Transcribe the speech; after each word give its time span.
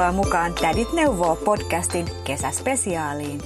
Tervetuloa 0.00 0.24
mukaan 0.24 0.54
Tädit 0.54 0.92
neuvoo 0.92 1.36
podcastin 1.36 2.06
kesäspesiaaliin. 2.24 3.40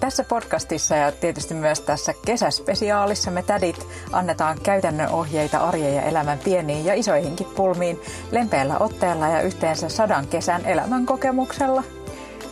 Tässä 0.00 0.24
podcastissa 0.24 0.96
ja 0.96 1.12
tietysti 1.12 1.54
myös 1.54 1.80
tässä 1.80 2.14
kesäspesiaalissa 2.26 3.30
me 3.30 3.42
tädit 3.42 3.86
annetaan 4.12 4.58
käytännön 4.62 5.08
ohjeita 5.08 5.58
arjen 5.58 5.94
ja 5.94 6.02
elämän 6.02 6.38
pieniin 6.38 6.84
ja 6.84 6.94
isoihinkin 6.94 7.46
pulmiin 7.46 8.00
lempeällä 8.30 8.78
otteella 8.78 9.28
ja 9.28 9.42
yhteensä 9.42 9.88
sadan 9.88 10.26
kesän 10.26 10.66
elämän 10.66 11.06
kokemuksella. 11.06 11.82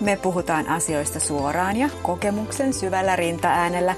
Me 0.01 0.17
puhutaan 0.23 0.69
asioista 0.69 1.21
suoraan 1.21 1.77
ja 1.77 1.89
kokemuksen 2.03 2.73
syvällä 2.73 3.17
rintaäänellä. 3.17 3.95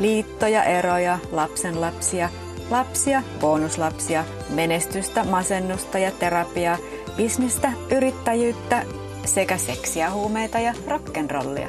Liittoja, 0.00 0.64
eroja, 0.64 1.18
lapsenlapsia, 1.32 2.28
lapsia, 2.70 3.22
bonuslapsia, 3.40 4.24
menestystä, 4.50 5.24
masennusta 5.24 5.98
ja 5.98 6.10
terapiaa, 6.10 6.78
bisnestä, 7.16 7.72
yrittäjyyttä 7.90 8.82
sekä 9.24 9.56
seksiä, 9.56 10.10
huumeita 10.10 10.58
ja 10.58 10.74
rock'n'rollia. 10.88 11.68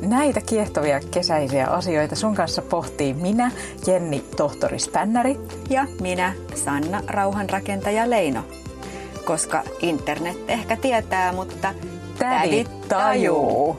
Näitä 0.00 0.40
kiehtovia 0.40 1.00
kesäisiä 1.10 1.66
asioita 1.66 2.16
sun 2.16 2.34
kanssa 2.34 2.62
pohtii 2.62 3.14
minä, 3.14 3.50
Jenni 3.86 4.24
Tohtori 4.36 4.78
Spännäri 4.78 5.36
ja 5.70 5.86
minä, 6.00 6.32
Sanna 6.54 7.02
Rauhanrakentaja 7.06 8.10
Leino. 8.10 8.42
Koska 9.24 9.62
internet 9.80 10.36
ehkä 10.48 10.76
tietää, 10.76 11.32
mutta 11.32 11.74
tädit 12.18 12.88
tajuu. 12.88 13.76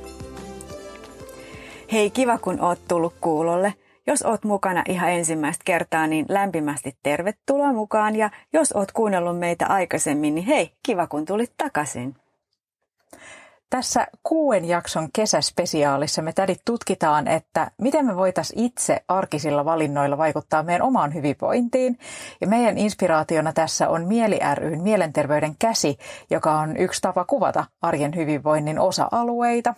Hei, 1.91 2.09
kiva 2.09 2.37
kun 2.37 2.61
oot 2.61 2.79
tullut 2.87 3.13
kuulolle. 3.21 3.73
Jos 4.07 4.21
oot 4.21 4.43
mukana 4.43 4.83
ihan 4.87 5.11
ensimmäistä 5.11 5.61
kertaa, 5.65 6.07
niin 6.07 6.25
lämpimästi 6.29 6.97
tervetuloa 7.03 7.73
mukaan. 7.73 8.15
Ja 8.15 8.29
jos 8.53 8.71
oot 8.71 8.91
kuunnellut 8.91 9.39
meitä 9.39 9.67
aikaisemmin, 9.67 10.35
niin 10.35 10.47
hei, 10.47 10.73
kiva 10.83 11.07
kun 11.07 11.25
tulit 11.25 11.51
takaisin. 11.57 12.15
Tässä 13.69 14.07
kuuden 14.23 14.65
jakson 14.65 15.09
kesäspesiaalissa 15.13 16.21
me 16.21 16.33
tädit 16.33 16.61
tutkitaan, 16.65 17.27
että 17.27 17.71
miten 17.81 18.05
me 18.05 18.15
voitaisiin 18.15 18.65
itse 18.65 19.03
arkisilla 19.07 19.65
valinnoilla 19.65 20.17
vaikuttaa 20.17 20.63
meidän 20.63 20.81
omaan 20.81 21.13
hyvinvointiin. 21.13 21.99
Ja 22.41 22.47
meidän 22.47 22.77
inspiraationa 22.77 23.53
tässä 23.53 23.89
on 23.89 24.05
Mieli 24.05 24.39
ryn 24.53 24.83
Mielenterveyden 24.83 25.55
käsi, 25.59 25.97
joka 26.29 26.59
on 26.59 26.77
yksi 26.77 27.01
tapa 27.01 27.25
kuvata 27.25 27.65
arjen 27.81 28.15
hyvinvoinnin 28.15 28.79
osa-alueita. 28.79 29.75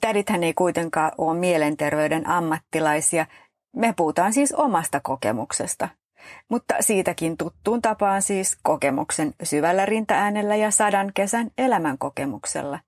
Tädithän 0.00 0.44
ei 0.44 0.54
kuitenkaan 0.54 1.12
ole 1.18 1.38
mielenterveyden 1.38 2.28
ammattilaisia. 2.28 3.26
Me 3.76 3.94
puhutaan 3.96 4.32
siis 4.32 4.52
omasta 4.52 5.00
kokemuksesta. 5.00 5.88
Mutta 6.48 6.74
siitäkin 6.80 7.36
tuttuun 7.36 7.82
tapaan 7.82 8.22
siis 8.22 8.56
kokemuksen 8.62 9.34
syvällä 9.42 9.86
rintaäänellä 9.86 10.56
ja 10.56 10.70
sadan 10.70 11.10
kesän 11.14 11.50
elämän 11.58 11.98
kokemuksella. 11.98 12.78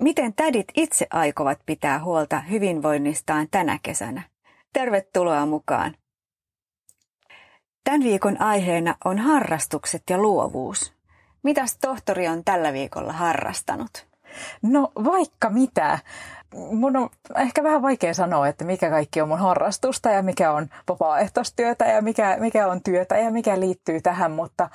Miten 0.00 0.34
tädit 0.34 0.68
itse 0.76 1.06
aikovat 1.10 1.58
pitää 1.66 2.04
huolta 2.04 2.40
hyvinvoinnistaan 2.40 3.48
tänä 3.50 3.78
kesänä? 3.82 4.22
Tervetuloa 4.72 5.46
mukaan! 5.46 5.94
Tämän 7.84 8.02
viikon 8.02 8.40
aiheena 8.40 8.94
on 9.04 9.18
harrastukset 9.18 10.02
ja 10.10 10.18
luovuus. 10.18 10.92
Mitäs 11.42 11.78
tohtori 11.78 12.28
on 12.28 12.44
tällä 12.44 12.72
viikolla 12.72 13.12
harrastanut? 13.12 14.09
No 14.62 14.92
vaikka 15.04 15.50
mitä. 15.50 15.98
Mun 16.54 16.96
on 16.96 17.08
ehkä 17.36 17.62
vähän 17.62 17.82
vaikea 17.82 18.14
sanoa, 18.14 18.48
että 18.48 18.64
mikä 18.64 18.90
kaikki 18.90 19.20
on 19.20 19.28
mun 19.28 19.38
harrastusta 19.38 20.10
ja 20.10 20.22
mikä 20.22 20.52
on 20.52 20.68
vapaaehtoistyötä 20.88 21.84
ja 21.84 22.02
mikä, 22.02 22.36
mikä 22.40 22.68
on 22.68 22.82
työtä 22.82 23.18
ja 23.18 23.30
mikä 23.30 23.60
liittyy 23.60 24.00
tähän, 24.00 24.30
mutta 24.30 24.70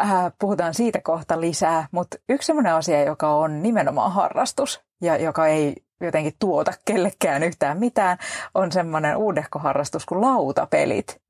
äh, 0.00 0.32
puhutaan 0.38 0.74
siitä 0.74 1.00
kohta 1.00 1.40
lisää. 1.40 1.86
Mutta 1.90 2.16
yksi 2.28 2.46
sellainen 2.46 2.74
asia, 2.74 3.04
joka 3.04 3.34
on 3.34 3.62
nimenomaan 3.62 4.12
harrastus 4.12 4.80
ja 5.00 5.16
joka 5.16 5.46
ei 5.46 5.76
jotenkin 6.00 6.34
tuota 6.38 6.72
kellekään 6.84 7.42
yhtään 7.42 7.78
mitään, 7.78 8.18
on 8.54 8.72
semmoinen 8.72 9.16
uudehkoharrastus 9.16 10.06
kuin 10.06 10.20
lautapelit. 10.20 11.22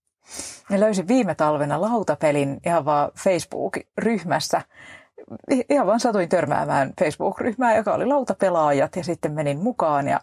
Ja 0.70 0.80
löysin 0.80 1.08
viime 1.08 1.34
talvena 1.34 1.80
lautapelin 1.80 2.60
ihan 2.66 2.84
vaan 2.84 3.10
Facebook-ryhmässä, 3.18 4.62
ihan 5.70 5.86
vaan 5.86 6.00
satuin 6.00 6.28
törmäämään 6.28 6.92
Facebook-ryhmään, 7.00 7.76
joka 7.76 7.94
oli 7.94 8.06
lautapelaajat 8.06 8.96
ja 8.96 9.04
sitten 9.04 9.32
menin 9.32 9.58
mukaan 9.58 10.08
ja 10.08 10.20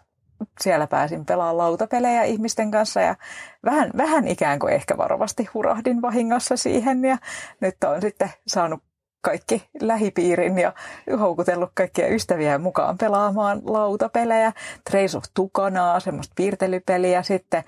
siellä 0.60 0.86
pääsin 0.86 1.26
pelaamaan 1.26 1.58
lautapelejä 1.58 2.22
ihmisten 2.22 2.70
kanssa 2.70 3.00
ja 3.00 3.16
vähän, 3.64 3.90
vähän 3.96 4.28
ikään 4.28 4.58
kuin 4.58 4.72
ehkä 4.72 4.96
varovasti 4.96 5.48
hurahdin 5.54 6.02
vahingossa 6.02 6.56
siihen 6.56 7.04
ja 7.04 7.18
nyt 7.60 7.84
on 7.84 8.00
sitten 8.00 8.30
saanut 8.46 8.82
kaikki 9.20 9.68
lähipiirin 9.80 10.58
ja 10.58 10.72
houkutellut 11.20 11.70
kaikkia 11.74 12.08
ystäviä 12.08 12.58
mukaan 12.58 12.98
pelaamaan 12.98 13.60
lautapelejä. 13.64 14.52
Trace 14.90 15.16
of 15.18 15.24
Tukanaa, 15.34 16.00
semmoista 16.00 16.32
piirtelypeliä. 16.36 17.22
Sitten 17.22 17.64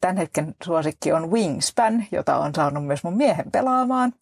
tämän 0.00 0.16
hetken 0.16 0.54
suosikki 0.62 1.12
on 1.12 1.30
Wingspan, 1.30 2.04
jota 2.12 2.36
on 2.36 2.54
saanut 2.54 2.86
myös 2.86 3.04
mun 3.04 3.16
miehen 3.16 3.50
pelaamaan 3.50 4.12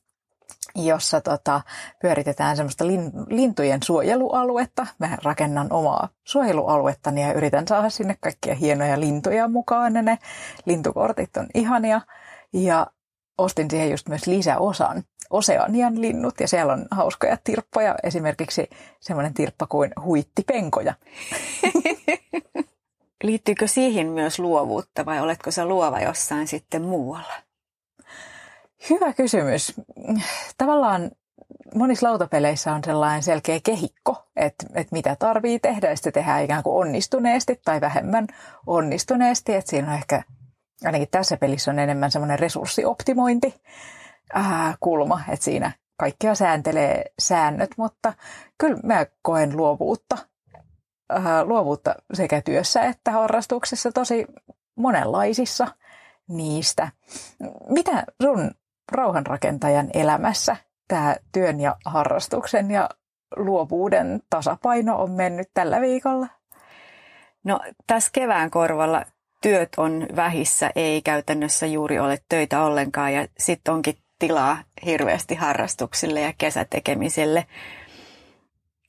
jossa 0.74 1.20
tota, 1.20 1.60
pyöritetään 2.02 2.56
semmoista 2.56 2.86
lin, 2.86 3.12
lintujen 3.28 3.82
suojelualuetta. 3.82 4.86
Mä 4.98 5.18
rakennan 5.22 5.72
omaa 5.72 6.08
suojelualuettani 6.24 7.22
ja 7.22 7.32
yritän 7.32 7.68
saada 7.68 7.90
sinne 7.90 8.16
kaikkia 8.20 8.54
hienoja 8.54 9.00
lintuja 9.00 9.48
mukaan. 9.48 9.94
Ja 9.94 10.02
ne 10.02 10.18
lintukortit 10.66 11.36
on 11.36 11.46
ihania. 11.54 12.00
Ja 12.52 12.86
ostin 13.38 13.70
siihen 13.70 13.90
just 13.90 14.08
myös 14.08 14.26
lisäosan 14.26 15.02
Oseanian 15.30 16.00
linnut 16.00 16.40
ja 16.40 16.48
siellä 16.48 16.72
on 16.72 16.86
hauskoja 16.90 17.36
tirppoja. 17.44 17.94
Esimerkiksi 18.02 18.70
semmoinen 19.00 19.34
tirppa 19.34 19.66
kuin 19.66 19.92
huittipenkoja. 20.04 20.94
Liittyykö 23.22 23.68
siihen 23.68 24.06
myös 24.06 24.38
luovuutta 24.38 25.06
vai 25.06 25.20
oletko 25.20 25.50
sä 25.50 25.64
luova 25.64 26.00
jossain 26.00 26.48
sitten 26.48 26.82
muualla? 26.82 27.45
Hyvä 28.90 29.12
kysymys. 29.12 29.80
Tavallaan 30.58 31.10
monissa 31.74 32.08
lautapeleissä 32.08 32.74
on 32.74 32.84
sellainen 32.84 33.22
selkeä 33.22 33.60
kehikko, 33.64 34.26
että, 34.36 34.66
että 34.74 34.92
mitä 34.92 35.16
tarvii 35.18 35.58
tehdä, 35.58 35.90
ja 35.90 35.96
sitten 35.96 36.12
tehdään 36.12 36.44
ikään 36.44 36.62
kuin 36.62 36.76
onnistuneesti 36.76 37.60
tai 37.64 37.80
vähemmän 37.80 38.26
onnistuneesti. 38.66 39.54
Että 39.54 39.70
siinä 39.70 39.88
on 39.88 39.94
ehkä, 39.94 40.22
ainakin 40.84 41.08
tässä 41.10 41.36
pelissä 41.36 41.70
on 41.70 41.78
enemmän 41.78 42.10
semmoinen 42.10 42.38
resurssioptimointi 42.38 43.54
äh, 44.36 44.76
kulma, 44.80 45.20
että 45.28 45.44
siinä 45.44 45.72
kaikkea 45.96 46.34
sääntelee 46.34 47.04
säännöt, 47.18 47.70
mutta 47.76 48.12
kyllä 48.58 48.80
mä 48.82 49.06
koen 49.22 49.56
luovuutta, 49.56 50.18
äh, 51.12 51.42
luovuutta 51.44 51.94
sekä 52.14 52.40
työssä 52.40 52.82
että 52.82 53.10
harrastuksessa 53.10 53.92
tosi 53.92 54.26
monenlaisissa 54.76 55.68
niistä. 56.28 56.88
Mitä 57.68 58.04
sun 58.22 58.50
rauhanrakentajan 58.92 59.90
elämässä 59.94 60.56
tämä 60.88 61.16
työn 61.32 61.60
ja 61.60 61.76
harrastuksen 61.84 62.70
ja 62.70 62.88
luovuuden 63.36 64.22
tasapaino 64.30 65.02
on 65.02 65.10
mennyt 65.10 65.50
tällä 65.54 65.80
viikolla? 65.80 66.26
No 67.44 67.60
tässä 67.86 68.10
kevään 68.12 68.50
korvalla 68.50 69.04
työt 69.42 69.68
on 69.76 70.06
vähissä, 70.16 70.70
ei 70.76 71.02
käytännössä 71.02 71.66
juuri 71.66 71.98
ole 71.98 72.18
töitä 72.28 72.62
ollenkaan 72.62 73.14
ja 73.14 73.28
sitten 73.38 73.74
onkin 73.74 73.98
tilaa 74.18 74.58
hirveästi 74.84 75.34
harrastuksille 75.34 76.20
ja 76.20 76.32
kesätekemiselle. 76.38 77.46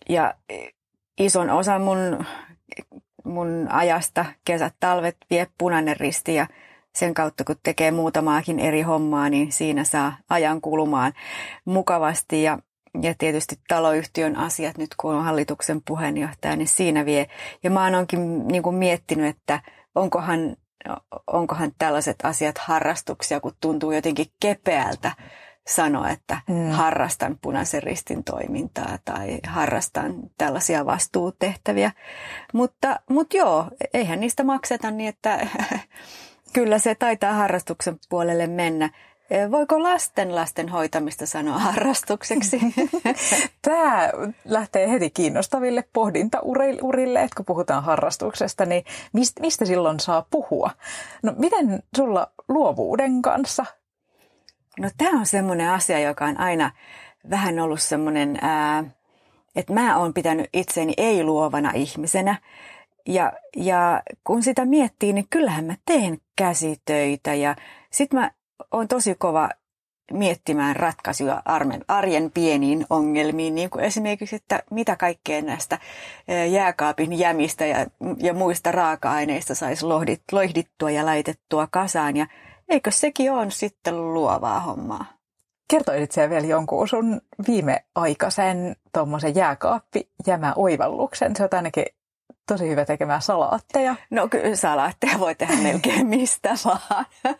Ja 0.09 0.33
ison 1.19 1.49
osan 1.49 1.81
mun, 1.81 2.25
mun 3.23 3.67
ajasta 3.71 4.25
kesät, 4.45 4.73
talvet 4.79 5.17
vie 5.29 5.47
punainen 5.57 5.97
risti 5.97 6.35
ja 6.35 6.47
sen 6.97 7.13
kautta, 7.13 7.43
kun 7.43 7.55
tekee 7.63 7.91
muutamaakin 7.91 8.59
eri 8.59 8.81
hommaa, 8.81 9.29
niin 9.29 9.51
siinä 9.51 9.83
saa 9.83 10.17
ajan 10.29 10.61
kulumaan 10.61 11.13
mukavasti. 11.65 12.43
Ja, 12.43 12.59
ja 13.01 13.13
tietysti 13.17 13.55
taloyhtiön 13.67 14.35
asiat 14.35 14.77
nyt, 14.77 14.89
kun 14.97 15.13
on 15.13 15.23
hallituksen 15.23 15.81
puheenjohtaja, 15.87 16.55
niin 16.55 16.67
siinä 16.67 17.05
vie. 17.05 17.27
Ja 17.63 17.69
mä 17.69 17.91
oonkin 17.95 18.47
niin 18.47 18.63
kuin 18.63 18.75
miettinyt, 18.75 19.35
että 19.35 19.61
onkohan, 19.95 20.55
onkohan 21.27 21.71
tällaiset 21.77 22.15
asiat 22.23 22.57
harrastuksia, 22.57 23.39
kun 23.39 23.53
tuntuu 23.61 23.91
jotenkin 23.91 24.27
kepeältä 24.39 25.11
sanoa, 25.67 26.09
että 26.09 26.41
mm. 26.47 26.69
harrastan 26.69 27.37
punaisen 27.41 27.83
ristin 27.83 28.23
toimintaa 28.23 28.97
tai 29.05 29.39
harrastan 29.47 30.15
tällaisia 30.37 30.85
vastuutehtäviä. 30.85 31.91
Mutta, 32.53 32.99
mutta 33.09 33.37
joo, 33.37 33.67
eihän 33.93 34.19
niistä 34.19 34.43
makseta 34.43 34.91
niin, 34.91 35.09
että 35.09 35.39
Kyllä 36.53 36.79
se 36.79 36.95
taitaa 36.95 37.33
harrastuksen 37.33 37.99
puolelle 38.09 38.47
mennä. 38.47 38.89
Eh, 39.29 39.51
voiko 39.51 39.83
lasten 39.83 40.35
lasten 40.35 40.69
hoitamista 40.69 41.25
sanoa 41.25 41.59
harrastukseksi? 41.59 42.59
Tämä 43.61 44.09
lähtee 44.45 44.91
heti 44.91 45.09
kiinnostaville 45.09 45.83
pohdintaurille, 45.93 47.21
että 47.21 47.35
kun 47.35 47.45
puhutaan 47.45 47.83
harrastuksesta, 47.83 48.65
niin 48.65 48.83
mistä, 49.39 49.65
silloin 49.65 49.99
saa 49.99 50.25
puhua? 50.29 50.71
No 51.23 51.33
miten 51.37 51.83
sulla 51.95 52.31
luovuuden 52.47 53.21
kanssa? 53.21 53.65
No 54.79 54.89
tämä 54.97 55.19
on 55.19 55.25
semmoinen 55.25 55.69
asia, 55.69 55.99
joka 55.99 56.25
on 56.25 56.39
aina 56.39 56.71
vähän 57.29 57.59
ollut 57.59 57.81
semmoinen 57.81 58.39
että 59.57 59.73
mä 59.73 59.97
oon 59.97 60.13
pitänyt 60.13 60.49
itseni 60.53 60.93
ei-luovana 60.97 61.71
ihmisenä. 61.75 62.35
Ja, 63.07 63.33
ja 63.55 64.03
kun 64.23 64.43
sitä 64.43 64.65
miettii, 64.65 65.13
niin 65.13 65.27
kyllähän 65.29 65.65
mä 65.65 65.75
teen 65.85 66.17
käsitöitä 66.35 67.33
ja 67.33 67.55
sit 67.91 68.13
mä 68.13 68.31
oon 68.71 68.87
tosi 68.87 69.15
kova 69.15 69.49
miettimään 70.11 70.75
ratkaisuja 70.75 71.41
arjen 71.87 72.31
pieniin 72.31 72.85
ongelmiin, 72.89 73.55
niin 73.55 73.69
kuin 73.69 73.85
esimerkiksi, 73.85 74.35
että 74.35 74.63
mitä 74.71 74.95
kaikkea 74.95 75.41
näistä 75.41 75.79
jääkaapin 76.49 77.19
jämistä 77.19 77.65
ja, 77.65 77.85
ja 78.17 78.33
muista 78.33 78.71
raaka-aineista 78.71 79.55
saisi 79.55 79.85
lohdit, 79.85 80.21
loihdittua 80.31 80.91
ja 80.91 81.05
laitettua 81.05 81.67
kasaan. 81.71 82.17
Ja 82.17 82.27
eikö 82.69 82.91
sekin 82.91 83.31
on 83.31 83.51
sitten 83.51 84.13
luovaa 84.13 84.59
hommaa? 84.59 85.05
Kertoisit 85.69 86.11
siellä 86.11 86.29
vielä 86.29 86.47
jonkun 86.47 86.87
sun 86.87 87.21
viimeaikaisen 87.47 88.75
tuommoisen 88.93 89.35
jääkaappi 89.35 90.09
jämä 90.27 90.53
oivalluksen. 90.55 91.35
Se 91.35 91.43
on 91.43 91.49
ainakin 91.51 91.85
tosi 92.47 92.69
hyvä 92.69 92.85
tekemään 92.85 93.21
salaatteja. 93.21 93.95
No 94.09 94.27
kyllä 94.27 94.55
salaatteja 94.55 95.19
voi 95.19 95.35
tehdä 95.35 95.55
melkein 95.71 96.07
mistä 96.07 96.55
vaan. 96.65 97.05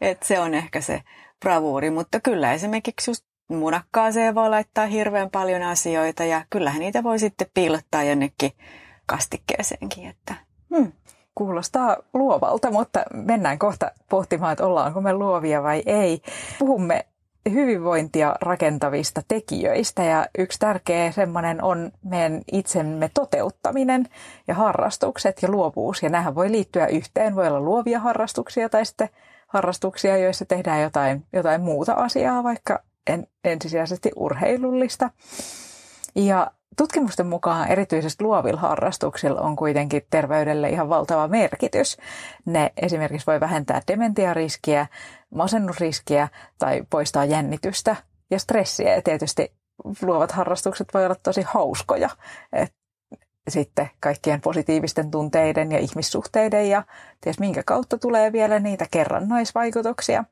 Et 0.00 0.22
se 0.22 0.40
on 0.40 0.54
ehkä 0.54 0.80
se 0.80 1.02
bravuuri, 1.40 1.90
mutta 1.90 2.20
kyllä 2.20 2.52
esimerkiksi 2.52 3.10
just 3.10 3.24
munakkaaseen 3.48 4.34
voi 4.34 4.50
laittaa 4.50 4.86
hirveän 4.86 5.30
paljon 5.30 5.62
asioita 5.62 6.24
ja 6.24 6.44
kyllähän 6.50 6.80
niitä 6.80 7.02
voi 7.02 7.18
sitten 7.18 7.46
piilottaa 7.54 8.02
jonnekin 8.02 8.52
kastikkeeseenkin. 9.06 10.08
Että, 10.08 10.34
hmm. 10.76 10.92
Kuulostaa 11.34 11.96
luovalta, 12.14 12.70
mutta 12.70 13.02
mennään 13.12 13.58
kohta 13.58 13.90
pohtimaan, 14.10 14.52
että 14.52 14.66
ollaanko 14.66 15.00
me 15.00 15.12
luovia 15.12 15.62
vai 15.62 15.82
ei. 15.86 16.22
Puhumme 16.58 17.06
hyvinvointia 17.50 18.36
rakentavista 18.40 19.22
tekijöistä 19.28 20.02
ja 20.02 20.26
yksi 20.38 20.58
tärkeä 20.58 21.12
semmoinen 21.12 21.64
on 21.64 21.92
meidän 22.04 22.42
itsemme 22.52 23.10
toteuttaminen 23.14 24.06
ja 24.48 24.54
harrastukset 24.54 25.42
ja 25.42 25.50
luovuus. 25.50 26.02
Ja 26.02 26.08
nämähän 26.08 26.34
voi 26.34 26.50
liittyä 26.50 26.86
yhteen, 26.86 27.36
voi 27.36 27.46
olla 27.48 27.60
luovia 27.60 28.00
harrastuksia 28.00 28.68
tai 28.68 28.84
sitten 28.84 29.08
harrastuksia, 29.46 30.16
joissa 30.16 30.44
tehdään 30.44 30.82
jotain, 30.82 31.26
jotain 31.32 31.60
muuta 31.60 31.92
asiaa, 31.92 32.44
vaikka 32.44 32.82
en, 33.06 33.26
ensisijaisesti 33.44 34.10
urheilullista. 34.16 35.10
Ja 36.14 36.50
tutkimusten 36.78 37.26
mukaan 37.26 37.68
erityisesti 37.68 38.24
luovilla 38.24 38.60
harrastuksilla 38.60 39.40
on 39.40 39.56
kuitenkin 39.56 40.02
terveydelle 40.10 40.68
ihan 40.68 40.88
valtava 40.88 41.28
merkitys. 41.28 41.96
Ne 42.44 42.72
esimerkiksi 42.76 43.26
voi 43.26 43.40
vähentää 43.40 43.82
dementiariskiä, 43.88 44.86
masennusriskiä 45.34 46.28
tai 46.58 46.82
poistaa 46.90 47.24
jännitystä 47.24 47.96
ja 48.30 48.38
stressiä. 48.38 48.94
Ja 48.94 49.02
tietysti 49.02 49.52
luovat 50.02 50.32
harrastukset 50.32 50.88
voi 50.94 51.04
olla 51.04 51.16
tosi 51.22 51.42
hauskoja. 51.42 52.10
Et 52.52 52.74
sitten 53.48 53.90
kaikkien 54.00 54.40
positiivisten 54.40 55.10
tunteiden 55.10 55.72
ja 55.72 55.78
ihmissuhteiden 55.78 56.68
ja 56.68 56.82
ties 57.20 57.38
minkä 57.38 57.62
kautta 57.66 57.98
tulee 57.98 58.32
vielä 58.32 58.58
niitä 58.58 58.86
kerrannaisvaikutuksia. 58.90 60.24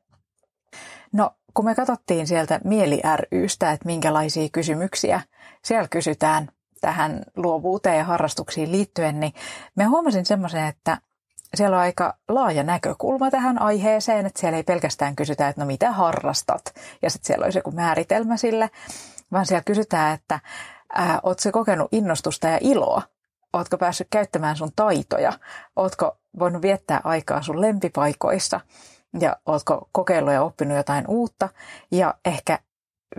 No, 1.11 1.31
kun 1.57 1.65
me 1.65 1.75
katsottiin 1.75 2.27
sieltä 2.27 2.59
Mieli 2.63 3.01
rystä, 3.31 3.71
että 3.71 3.85
minkälaisia 3.85 4.49
kysymyksiä 4.51 5.21
siellä 5.63 5.87
kysytään 5.87 6.49
tähän 6.81 7.23
luovuuteen 7.35 7.97
ja 7.97 8.03
harrastuksiin 8.03 8.71
liittyen, 8.71 9.19
niin 9.19 9.33
me 9.75 9.83
huomasin 9.83 10.25
semmoisen, 10.25 10.67
että 10.67 10.97
siellä 11.55 11.77
on 11.77 11.81
aika 11.81 12.17
laaja 12.27 12.63
näkökulma 12.63 13.31
tähän 13.31 13.61
aiheeseen, 13.61 14.25
että 14.25 14.39
siellä 14.39 14.57
ei 14.57 14.63
pelkästään 14.63 15.15
kysytä, 15.15 15.47
että 15.47 15.61
no 15.61 15.65
mitä 15.67 15.91
harrastat, 15.91 16.73
ja 17.01 17.09
sitten 17.09 17.27
siellä 17.27 17.43
olisi 17.43 17.57
joku 17.57 17.71
määritelmä 17.71 18.37
sille, 18.37 18.69
vaan 19.31 19.45
siellä 19.45 19.63
kysytään, 19.63 20.13
että 20.13 20.39
ää, 20.93 21.19
ootko 21.23 21.51
kokenut 21.51 21.87
innostusta 21.91 22.47
ja 22.47 22.57
iloa? 22.61 23.01
Ootko 23.53 23.77
päässyt 23.77 24.07
käyttämään 24.09 24.55
sun 24.55 24.71
taitoja? 24.75 25.33
Ootko 25.75 26.17
voinut 26.39 26.61
viettää 26.61 27.01
aikaa 27.03 27.41
sun 27.41 27.61
lempipaikoissa? 27.61 28.59
Ja 29.19 29.37
ootko 29.45 29.89
kokeillut 29.91 30.33
ja 30.33 30.43
oppinut 30.43 30.77
jotain 30.77 31.05
uutta? 31.07 31.49
Ja 31.91 32.13
ehkä 32.25 32.59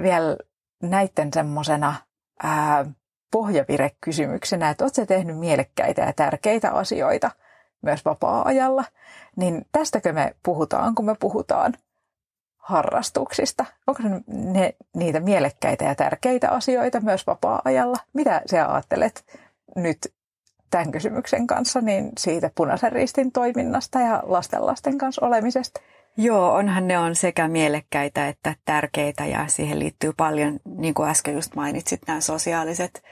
vielä 0.03 0.37
näiden 0.83 1.33
semmoisena 1.33 1.95
pohjavirekysymyksenä, 3.31 4.71
että 4.71 4.85
ootko 4.85 5.07
tehnyt 5.07 5.39
mielekkäitä 5.39 6.03
ja 6.03 6.13
tärkeitä 6.13 6.71
asioita 6.71 7.31
myös 7.83 8.05
vapaa-ajalla? 8.05 8.85
Niin 9.37 9.67
tästäkö 9.73 10.13
me 10.13 10.37
puhutaan, 10.43 10.95
kun 10.95 11.05
me 11.05 11.15
puhutaan 11.21 11.75
harrastuksista? 12.59 13.65
Onko 13.87 14.03
ne, 14.03 14.21
ne 14.27 14.75
niitä 14.97 15.21
mielekkäitä 15.21 15.85
ja 15.85 15.95
tärkeitä 15.95 16.51
asioita 16.51 17.01
myös 17.01 17.27
vapaa-ajalla? 17.27 17.97
Mitä 18.13 18.43
sä 18.47 18.73
ajattelet 18.73 19.41
nyt 19.77 19.99
tämän 20.71 20.93
kysymyksen 20.93 21.47
kanssa 21.47 21.81
niin 21.81 22.13
siitä 22.19 22.51
punaisen 22.55 22.93
ristin 22.93 23.33
toiminnasta 23.33 24.01
ja 24.01 24.23
lastenlasten 24.27 24.99
kanssa 24.99 25.27
olemisesta? 25.27 25.81
Joo, 26.17 26.55
onhan 26.55 26.89
ne 26.89 26.99
on 26.99 27.15
sekä 27.15 27.49
mielekkäitä 27.49 28.29
että 28.29 28.55
tärkeitä 28.65 29.27
ja 29.27 29.45
siihen 29.47 29.79
liittyy 29.79 30.13
paljon, 30.17 30.61
niin 30.65 30.95
kuin 30.95 31.09
äsken 31.09 31.35
just 31.35 31.55
mainitsit, 31.55 32.01
nämä 32.07 32.21
sosiaaliset 32.21 33.03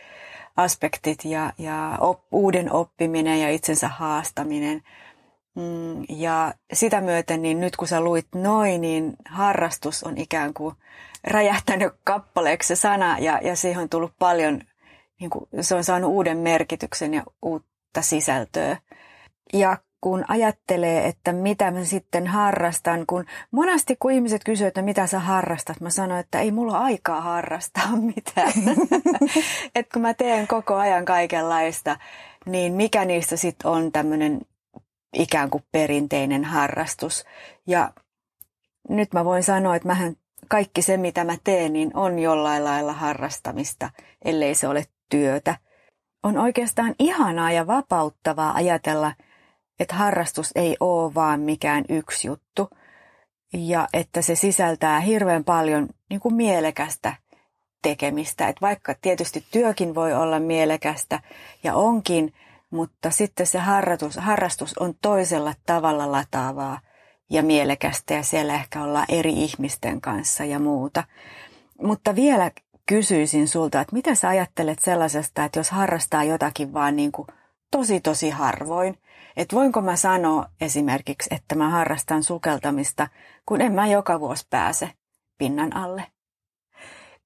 aspektit 0.57 1.25
ja, 1.25 1.53
ja 1.59 1.99
op, 2.01 2.21
uuden 2.33 2.73
oppiminen 2.73 3.41
ja 3.41 3.51
itsensä 3.51 3.89
haastaminen– 3.89 4.83
Mm, 5.57 6.05
ja 6.09 6.55
sitä 6.73 7.01
myöten, 7.01 7.43
niin 7.43 7.61
nyt 7.61 7.77
kun 7.77 7.89
sä 7.89 8.01
luit 8.01 8.27
noin, 8.35 8.81
niin 8.81 9.17
harrastus 9.29 10.05
on 10.05 10.19
ikään 10.19 10.55
kuin 10.55 10.75
räjähtänyt 11.25 11.93
kappaleeksi 12.05 12.69
se 12.69 12.77
sana 12.77 13.19
ja, 13.19 13.41
ja 13.43 13.57
siihen 13.57 13.83
on 13.83 13.89
tullut 13.89 14.13
paljon, 14.19 14.61
niin 15.21 15.31
kuin, 15.31 15.49
se 15.61 15.75
on 15.75 15.85
saanut 15.85 16.11
uuden 16.11 16.39
merkityksen 16.39 17.15
ja 17.15 17.23
uutta 17.43 18.03
sisältöä. 18.03 18.77
Ja 19.53 19.79
kun 20.01 20.25
ajattelee, 20.29 21.07
että 21.07 21.33
mitä 21.33 21.71
mä 21.71 21.85
sitten 21.85 22.27
harrastan, 22.27 23.05
kun 23.07 23.25
monasti 23.51 23.97
kun 23.99 24.13
ihmiset 24.13 24.45
kysyvät, 24.45 24.69
että 24.69 24.83
mitä 24.83 25.07
sä 25.07 25.19
harrastat, 25.19 25.81
mä 25.81 25.91
sanon, 25.91 26.19
että 26.19 26.41
ei 26.41 26.51
mulla 26.51 26.79
aikaa 26.79 27.21
harrastaa 27.21 27.97
mitään. 28.15 28.53
että 29.75 29.93
kun 29.93 30.03
mä 30.03 30.15
teen 30.15 30.47
koko 30.47 30.75
ajan 30.75 31.05
kaikenlaista, 31.05 31.97
niin 32.47 32.73
mikä 32.73 33.05
niistä 33.05 33.37
sitten 33.37 33.71
on 33.71 33.93
tämmöinen 33.93 34.41
ikään 35.13 35.51
kuin 35.51 35.65
perinteinen 35.73 36.45
harrastus. 36.45 37.25
Ja 37.67 37.93
nyt 38.89 39.13
mä 39.13 39.25
voin 39.25 39.43
sanoa, 39.43 39.77
että 39.77 39.89
mähän 39.89 40.17
kaikki 40.49 40.83
se, 40.83 40.97
mitä 40.97 41.25
mä 41.25 41.37
teen, 41.45 41.73
niin 41.73 41.91
on 41.95 42.19
jollain 42.19 42.65
lailla 42.65 42.93
harrastamista, 42.93 43.91
ellei 44.25 44.55
se 44.55 44.69
ole 44.69 44.85
työtä. 45.09 45.57
On 46.23 46.39
oikeastaan 46.39 46.95
ihanaa 46.99 47.53
ja 47.53 47.67
vapauttavaa 47.67 48.55
ajatella, 48.55 49.13
että 49.81 49.95
harrastus 49.95 50.51
ei 50.55 50.77
ole 50.81 51.15
vaan 51.15 51.41
mikään 51.41 51.85
yksi 51.89 52.29
juttu 52.29 52.71
ja 53.53 53.89
että 53.93 54.23
se 54.23 54.35
sisältää 54.35 55.01
hirveän 55.01 55.45
paljon 55.45 55.89
niin 56.11 56.21
kuin 56.21 56.35
mielekästä 56.35 57.17
tekemistä. 57.83 58.49
Että 58.49 58.61
vaikka 58.61 58.95
tietysti 59.01 59.45
työkin 59.51 59.95
voi 59.95 60.15
olla 60.15 60.41
mielekästä 60.41 61.21
ja 61.65 61.75
onkin, 61.75 62.33
mutta 62.71 63.11
sitten 63.11 63.47
se 63.47 63.59
harrastus, 63.59 64.17
harrastus 64.17 64.79
on 64.79 64.95
toisella 65.03 65.55
tavalla 65.67 66.13
lataavaa 66.13 66.81
ja 67.31 67.43
mielekästä 67.43 68.15
ja 68.15 68.23
siellä 68.23 68.55
ehkä 68.55 68.83
ollaan 68.83 69.07
eri 69.09 69.33
ihmisten 69.33 70.01
kanssa 70.01 70.45
ja 70.45 70.59
muuta. 70.59 71.05
Mutta 71.83 72.15
vielä 72.15 72.51
kysyisin 72.87 73.49
sulta, 73.49 73.81
että 73.81 73.97
mitä 73.97 74.15
sä 74.15 74.29
ajattelet 74.29 74.79
sellaisesta, 74.79 75.45
että 75.45 75.59
jos 75.59 75.71
harrastaa 75.71 76.25
jotakin 76.25 76.73
vaan 76.73 76.97
niin 76.97 77.13
kuin 77.13 77.27
tosi 77.71 78.01
tosi 78.01 78.31
harvoin, 78.31 78.99
että 79.37 79.57
voinko 79.57 79.81
mä 79.81 79.97
sanoa 79.97 80.47
esimerkiksi, 80.61 81.35
että 81.35 81.55
mä 81.55 81.71
harrastan 81.71 82.23
sukeltamista, 82.23 83.09
kun 83.47 83.61
en 83.61 83.73
mä 83.73 83.87
joka 83.87 84.21
vuosi 84.21 84.47
pääse 84.51 84.91
pinnan 85.39 85.77
alle? 85.77 86.05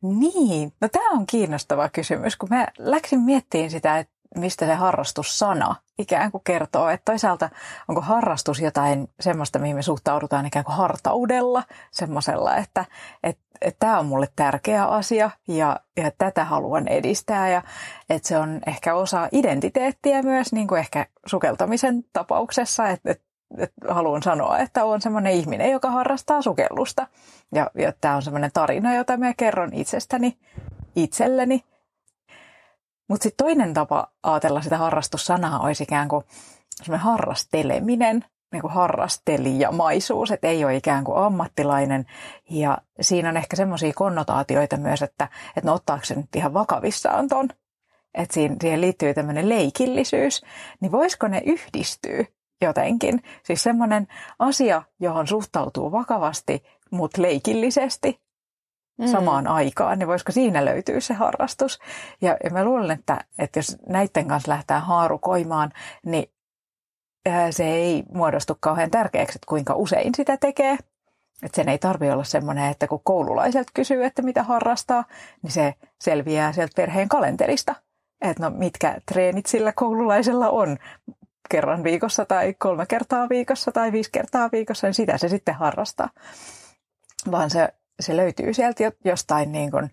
Niin, 0.03 0.73
no 0.81 0.89
tämä 0.89 1.11
on 1.11 1.27
kiinnostava 1.27 1.89
kysymys, 1.89 2.37
kun 2.37 2.49
mä 2.51 2.67
läksin 2.79 3.21
miettimään 3.21 3.71
sitä, 3.71 3.99
että 3.99 4.13
mistä 4.37 4.67
se 4.67 4.75
harrastussana 4.75 5.75
ikään 5.99 6.31
kuin 6.31 6.45
kertoo. 6.45 6.89
Että 6.89 7.13
toisaalta 7.13 7.51
onko 7.89 8.01
harrastus 8.01 8.61
jotain 8.61 9.09
semmoista, 9.21 9.59
mihin 9.59 9.77
me 9.77 9.83
suhtaudutaan 9.83 10.47
ikään 10.47 10.65
kuin 10.65 10.77
hartaudella, 10.77 11.63
semmoisella, 11.91 12.57
että 12.57 12.85
että 13.23 13.51
että 13.61 13.81
tämä 13.81 13.99
on 13.99 14.07
mulle 14.07 14.29
tärkeä 14.37 14.85
asia 14.85 15.31
ja, 15.49 15.81
ja 15.97 16.11
tätä 16.19 16.45
haluan 16.45 16.89
edistää 16.89 17.49
ja 17.49 17.63
että 18.11 18.29
se 18.29 18.39
on 18.39 18.61
ehkä 18.67 18.95
osa 18.95 19.29
identiteettiä 19.33 20.23
myös, 20.23 20.53
niin 20.53 20.69
kuin 20.69 20.79
ehkä 20.79 21.07
sukeltamisen 21.27 22.05
tapauksessa, 22.13 22.89
että, 22.89 23.11
että, 23.11 23.25
että 23.59 23.95
haluan 23.95 24.23
sanoa, 24.23 24.59
että 24.59 24.85
olen 24.85 25.01
semmoinen 25.01 25.33
ihminen, 25.33 25.71
joka 25.71 25.91
harrastaa 25.91 26.43
sukellusta 26.43 27.07
ja, 27.55 27.71
ja 27.75 27.93
tämä 28.01 28.17
on 28.17 28.23
semmoinen 28.23 28.51
tarina, 28.55 28.95
jota 28.95 29.17
mä 29.17 29.35
kerron 29.35 29.75
itsestäni 29.75 30.39
itselleni 30.97 31.65
mutta 33.11 33.23
sitten 33.23 33.45
toinen 33.45 33.75
tapa 33.75 34.09
ajatella 34.23 34.63
sitä 34.63 34.79
harrastussanaa 34.79 35.61
olisi 35.61 35.83
ikään 35.83 36.09
kuin 36.09 36.25
semmoinen 36.83 37.05
harrasteleminen. 37.05 38.25
niin 38.53 38.61
kuin 38.61 38.73
harrastelijamaisuus, 38.73 40.31
että 40.31 40.49
ei 40.49 40.65
ole 40.65 40.77
ikään 40.77 41.05
kuin 41.05 41.19
ammattilainen. 41.19 42.07
Ja 42.51 42.79
siinä 43.01 43.29
on 43.29 43.37
ehkä 43.37 43.57
semmoisia 43.57 43.93
konnotaatioita 43.95 44.77
myös, 44.77 45.03
että, 45.03 45.29
että 45.57 45.71
no 45.71 45.75
ottaako 45.75 46.05
se 46.05 46.15
nyt 46.15 46.37
ihan 46.37 46.55
vakavissaan 46.55 47.29
ton, 47.29 47.49
että 48.15 48.35
siihen, 48.35 48.57
siihen 48.61 48.81
liittyy 48.81 49.15
tämmöinen 49.15 49.49
leikillisyys, 49.49 50.43
niin 50.81 50.93
voisiko 50.93 51.29
ne 51.29 51.43
yhdistyä 51.47 52.25
jotenkin? 52.63 53.23
Siis 53.43 53.63
semmoinen 53.63 54.07
asia, 54.39 54.83
johon 55.01 55.27
suhtautuu 55.27 55.93
vakavasti, 55.93 56.63
mutta 56.91 57.23
leikillisesti 57.23 58.21
mm. 59.01 59.07
samaan 59.07 59.47
aikaan, 59.47 59.99
niin 59.99 60.07
voisiko 60.07 60.33
siinä 60.33 60.65
löytyä 60.65 61.01
se 61.01 61.15
harrastus? 61.15 61.79
Ja, 62.21 62.37
ja 62.45 62.51
mä 62.51 62.65
luulen, 62.65 62.91
että, 62.91 63.25
että 63.39 63.59
jos 63.59 63.77
näiden 63.89 64.29
kanssa 64.29 64.53
lähtee 64.53 64.79
haarukoimaan, 64.79 65.73
niin 66.07 66.31
se 67.51 67.65
ei 67.65 68.03
muodostu 68.15 68.57
kauhean 68.61 68.91
tärkeäksi, 68.91 69.37
että 69.37 69.47
kuinka 69.49 69.75
usein 69.75 70.15
sitä 70.15 70.37
tekee. 70.37 70.79
Että 71.43 71.57
sen 71.57 71.69
ei 71.69 71.79
tarvi 71.79 72.11
olla 72.11 72.25
semmoinen, 72.25 72.71
että 72.71 72.87
kun 72.87 73.01
koululaiselta 73.05 73.71
kysyy, 73.75 74.05
että 74.05 74.23
mitä 74.23 74.43
harrastaa, 74.43 75.05
niin 75.43 75.51
se 75.51 75.75
selviää 76.01 76.53
sieltä 76.53 76.73
perheen 76.77 77.09
kalenterista. 77.09 77.75
Että 78.21 78.43
no 78.43 78.51
mitkä 78.51 79.01
treenit 79.13 79.47
sillä 79.47 79.73
koululaisella 79.73 80.49
on 80.49 80.77
kerran 81.51 81.85
viikossa 81.85 82.25
tai 82.25 82.55
kolme 82.55 82.87
kertaa 82.87 83.29
viikossa 83.29 83.73
tai 83.73 83.93
viisi 83.93 84.11
kertaa 84.13 84.49
viikossa, 84.53 84.87
niin 84.87 84.95
sitä 84.95 85.19
se 85.19 85.29
sitten 85.29 85.55
harrastaa. 85.55 86.09
Vaan 87.31 87.51
se, 87.51 87.69
se 88.03 88.17
löytyy 88.17 88.55
sieltä 88.55 88.93
jostain 89.05 89.53
niin 89.53 89.71
kuin 89.71 89.91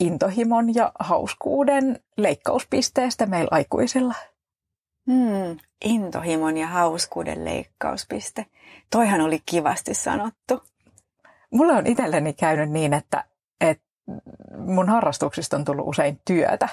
intohimon 0.00 0.74
ja 0.74 0.92
hauskuuden 0.98 2.00
leikkauspisteestä 2.16 3.26
meillä 3.26 3.48
aikuisilla. 3.50 4.14
Hmm, 5.10 5.58
intohimon 5.84 6.56
ja 6.56 6.66
hauskuuden 6.66 7.44
leikkauspiste. 7.44 8.46
Toihan 8.90 9.20
oli 9.20 9.42
kivasti 9.46 9.94
sanottu. 9.94 10.62
Mulla 11.50 11.72
on 11.72 11.86
itselleni 11.86 12.32
käynyt 12.32 12.70
niin, 12.70 12.94
että, 12.94 13.24
että 13.60 13.84
mun 14.56 14.88
harrastuksista 14.88 15.56
on 15.56 15.64
tullut 15.64 15.88
usein 15.88 16.20
työtä. 16.24 16.68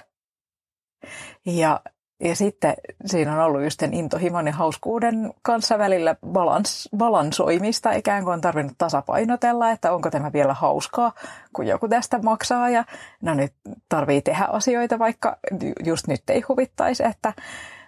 Ja, 1.45 1.81
ja 2.19 2.35
sitten 2.35 2.73
siinä 3.05 3.33
on 3.33 3.39
ollut 3.39 3.63
just 3.63 3.79
sen 3.79 3.93
intohimon 3.93 4.47
ja 4.47 4.53
hauskuuden 4.53 5.33
kanssa 5.41 5.77
välillä 5.77 6.15
balans, 6.27 6.89
balansoimista, 6.97 7.91
ikään 7.91 8.23
kuin 8.23 8.33
on 8.33 8.41
tarvinnut 8.41 8.77
tasapainotella, 8.77 9.71
että 9.71 9.93
onko 9.93 10.11
tämä 10.11 10.33
vielä 10.33 10.53
hauskaa, 10.53 11.13
kun 11.53 11.67
joku 11.67 11.87
tästä 11.87 12.19
maksaa. 12.23 12.69
Ja 12.69 12.83
no 13.21 13.33
nyt 13.33 13.53
tarvii 13.89 14.21
tehdä 14.21 14.45
asioita, 14.45 14.99
vaikka 14.99 15.37
just 15.85 16.07
nyt 16.07 16.29
ei 16.29 16.41
huvittaisi, 16.41 17.05
että 17.05 17.33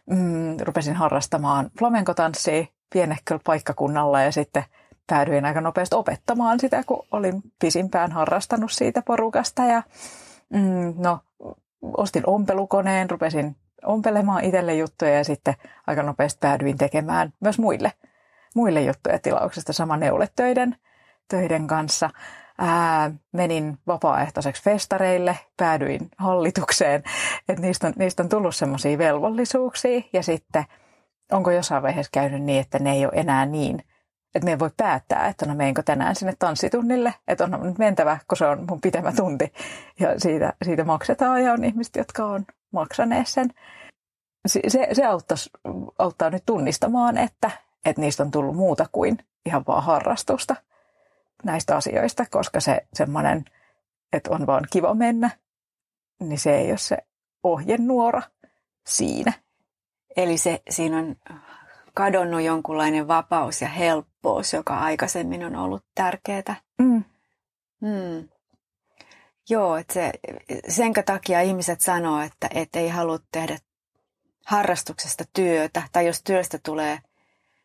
mm, 0.06 0.58
rupesin 0.62 0.96
harrastamaan 0.96 1.70
flamenkotanssia 1.80 2.66
pienehköllä 2.94 3.42
paikkakunnalla. 3.46 4.22
Ja 4.22 4.32
sitten 4.32 4.64
päädyin 5.08 5.46
aika 5.46 5.62
nopeasti 5.62 5.96
opettamaan 5.96 6.60
sitä, 6.60 6.84
kun 6.84 7.06
olin 7.12 7.42
pisimpään 7.60 8.12
harrastanut 8.12 8.72
siitä 8.72 9.02
porukasta. 9.02 9.64
Ja 9.64 9.84
mm, 10.50 10.94
no, 10.98 11.20
ostin 11.98 12.24
ompelukoneen, 12.26 13.10
rupesin 13.10 13.56
ompelemaan 13.86 14.44
itselle 14.44 14.76
juttuja 14.76 15.12
ja 15.12 15.24
sitten 15.24 15.54
aika 15.88 16.04
nopeasti 16.04 16.40
päädyin 16.40 16.78
tekemään 16.78 17.34
myös 17.40 17.60
muille, 17.60 17.92
muille 18.56 18.82
juttuja 18.82 19.20
tilauksesta. 19.20 19.74
Sama 19.74 19.98
neuletöiden 19.98 20.76
töiden 21.28 21.68
kanssa. 21.68 22.10
Ää, 22.60 23.12
menin 23.32 23.78
vapaaehtoiseksi 23.88 24.64
festareille, 24.64 25.40
päädyin 25.58 26.10
hallitukseen, 26.18 27.04
että 27.50 27.62
niistä 27.62 27.94
niistä 27.96 28.24
on 28.24 28.30
tullut 28.30 28.56
semmoisia 28.56 28.98
velvollisuuksia 28.98 30.02
ja 30.14 30.24
sitten 30.24 30.64
onko 31.32 31.52
jossain 31.52 31.84
vaiheessa 31.84 32.10
käynyt 32.14 32.44
niin, 32.44 32.62
että 32.62 32.80
ne 32.80 32.92
ei 32.92 33.06
ole 33.06 33.14
enää 33.16 33.46
niin, 33.46 33.84
että 34.36 34.46
me 34.46 34.60
voi 34.60 34.70
päättää, 34.78 35.28
että 35.28 35.46
no 35.46 35.56
meenkö 35.56 35.84
tänään 35.84 36.16
sinne 36.16 36.34
tanssitunnille, 36.40 37.14
että 37.28 37.44
on 37.44 37.60
nyt 37.64 37.78
mentävä, 37.78 38.18
kun 38.28 38.38
se 38.38 38.46
on 38.46 38.66
mun 38.70 38.82
pitemä 38.82 39.12
tunti. 39.12 39.54
Ja 40.00 40.20
siitä, 40.20 40.54
siitä 40.66 40.84
maksetaan 40.84 41.44
ja 41.44 41.54
on 41.54 41.64
ihmiset, 41.64 41.96
jotka 41.96 42.26
on 42.26 42.46
maksaneet 42.72 43.28
sen. 43.28 43.50
Se, 44.48 44.62
se 44.94 45.06
auttaisi, 45.06 45.50
auttaa 46.00 46.30
nyt 46.30 46.44
tunnistamaan, 46.46 47.18
että, 47.18 47.52
että 47.86 48.02
niistä 48.02 48.24
on 48.24 48.32
tullut 48.32 48.56
muuta 48.56 48.86
kuin 48.92 49.18
ihan 49.46 49.64
vaan 49.68 49.84
harrastusta 49.84 50.56
näistä 51.44 51.76
asioista, 51.76 52.26
koska 52.32 52.60
se 52.60 52.88
semmoinen, 52.94 53.46
että 54.14 54.32
on 54.32 54.48
vaan 54.48 54.68
kiva 54.72 54.94
mennä, 54.94 55.30
niin 56.20 56.40
se 56.40 56.58
ei 56.58 56.70
ole 56.70 56.78
se 56.78 56.98
ohjenuora 57.44 58.22
siinä. 58.88 59.34
Eli 60.18 60.38
se, 60.38 60.62
siinä 60.70 60.98
on 60.98 61.16
kadonnut 61.94 62.42
jonkunlainen 62.42 63.08
vapaus 63.08 63.62
ja 63.62 63.68
helppous, 63.68 64.54
joka 64.54 64.80
aikaisemmin 64.80 65.46
on 65.46 65.56
ollut 65.56 65.84
tärkeää. 65.96 66.56
Mm. 66.82 67.04
Mm. 67.82 68.30
Joo, 69.50 69.78
että 69.78 69.94
se, 69.94 70.12
sen 70.68 70.94
takia 71.06 71.42
ihmiset 71.42 71.82
sanoo, 71.82 72.22
että, 72.22 72.50
että 72.54 72.80
ei 72.80 72.90
halua 72.90 73.20
tehdä 73.32 73.58
harrastuksesta 74.46 75.24
työtä, 75.34 75.84
tai 75.92 76.08
jos 76.08 76.24
työstä 76.24 76.60
tulee 76.64 77.00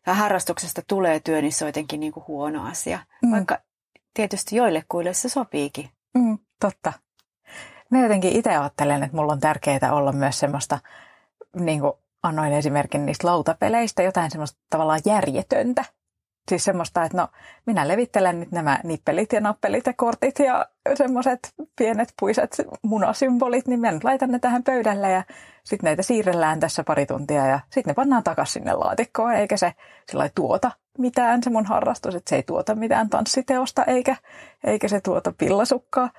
tai 0.03 0.15
harrastuksesta 0.15 0.81
tulee 0.87 1.19
työ, 1.19 1.41
niin 1.41 1.53
se 1.53 1.65
on 1.65 1.69
jotenkin 1.69 1.99
niin 1.99 2.13
kuin 2.13 2.27
huono 2.27 2.67
asia. 2.67 2.99
Mm. 3.21 3.31
Vaikka 3.31 3.57
tietysti 4.13 4.55
joillekuille 4.55 5.13
se 5.13 5.29
sopiikin. 5.29 5.89
Mm, 6.13 6.37
totta. 6.59 6.93
Mä 7.89 7.99
jotenkin 7.99 8.31
itse 8.31 8.49
ajattelen, 8.49 9.03
että 9.03 9.17
mulla 9.17 9.33
on 9.33 9.39
tärkeää 9.39 9.93
olla 9.93 10.11
myös 10.11 10.39
semmoista, 10.39 10.79
niin 11.59 11.79
kuin 11.79 11.93
annoin 12.23 12.53
esimerkin 12.53 13.05
niistä 13.05 13.27
lautapeleistä, 13.27 14.03
jotain 14.03 14.31
semmoista 14.31 14.59
tavallaan 14.69 15.01
järjetöntä. 15.05 15.85
Siis 16.49 16.63
semmoista, 16.63 17.03
että 17.03 17.17
no 17.17 17.27
minä 17.65 17.87
levittelen 17.87 18.39
nyt 18.39 18.51
nämä 18.51 18.79
nippelit 18.83 19.33
ja 19.33 19.41
nappelit 19.41 19.85
ja 19.85 19.93
kortit 19.93 20.39
ja 20.39 20.65
semmoiset 20.95 21.39
pienet 21.75 22.13
puiset 22.19 22.57
munasymbolit, 22.81 23.67
niin 23.67 23.79
minä 23.79 23.99
laitan 24.03 24.31
ne 24.31 24.39
tähän 24.39 24.63
pöydälle 24.63 25.11
ja 25.11 25.23
sitten 25.63 25.87
näitä 25.87 26.03
siirrellään 26.03 26.59
tässä 26.59 26.83
pari 26.83 27.05
tuntia 27.05 27.45
ja 27.45 27.59
sitten 27.63 27.91
ne 27.91 27.93
pannaan 27.93 28.23
takaisin 28.23 28.53
sinne 28.53 28.73
laatikkoon, 28.73 29.33
eikä 29.33 29.57
se 29.57 29.73
sillä 30.11 30.29
tuota 30.35 30.71
mitään, 30.97 31.43
se 31.43 31.49
mun 31.49 31.65
harrastus, 31.65 32.15
että 32.15 32.29
se 32.29 32.35
ei 32.35 32.43
tuota 32.43 32.75
mitään 32.75 33.09
tanssiteosta 33.09 33.85
eikä, 33.85 34.15
eikä 34.63 34.87
se 34.87 35.01
tuota 35.01 35.33
pillasukkaa, 35.37 36.09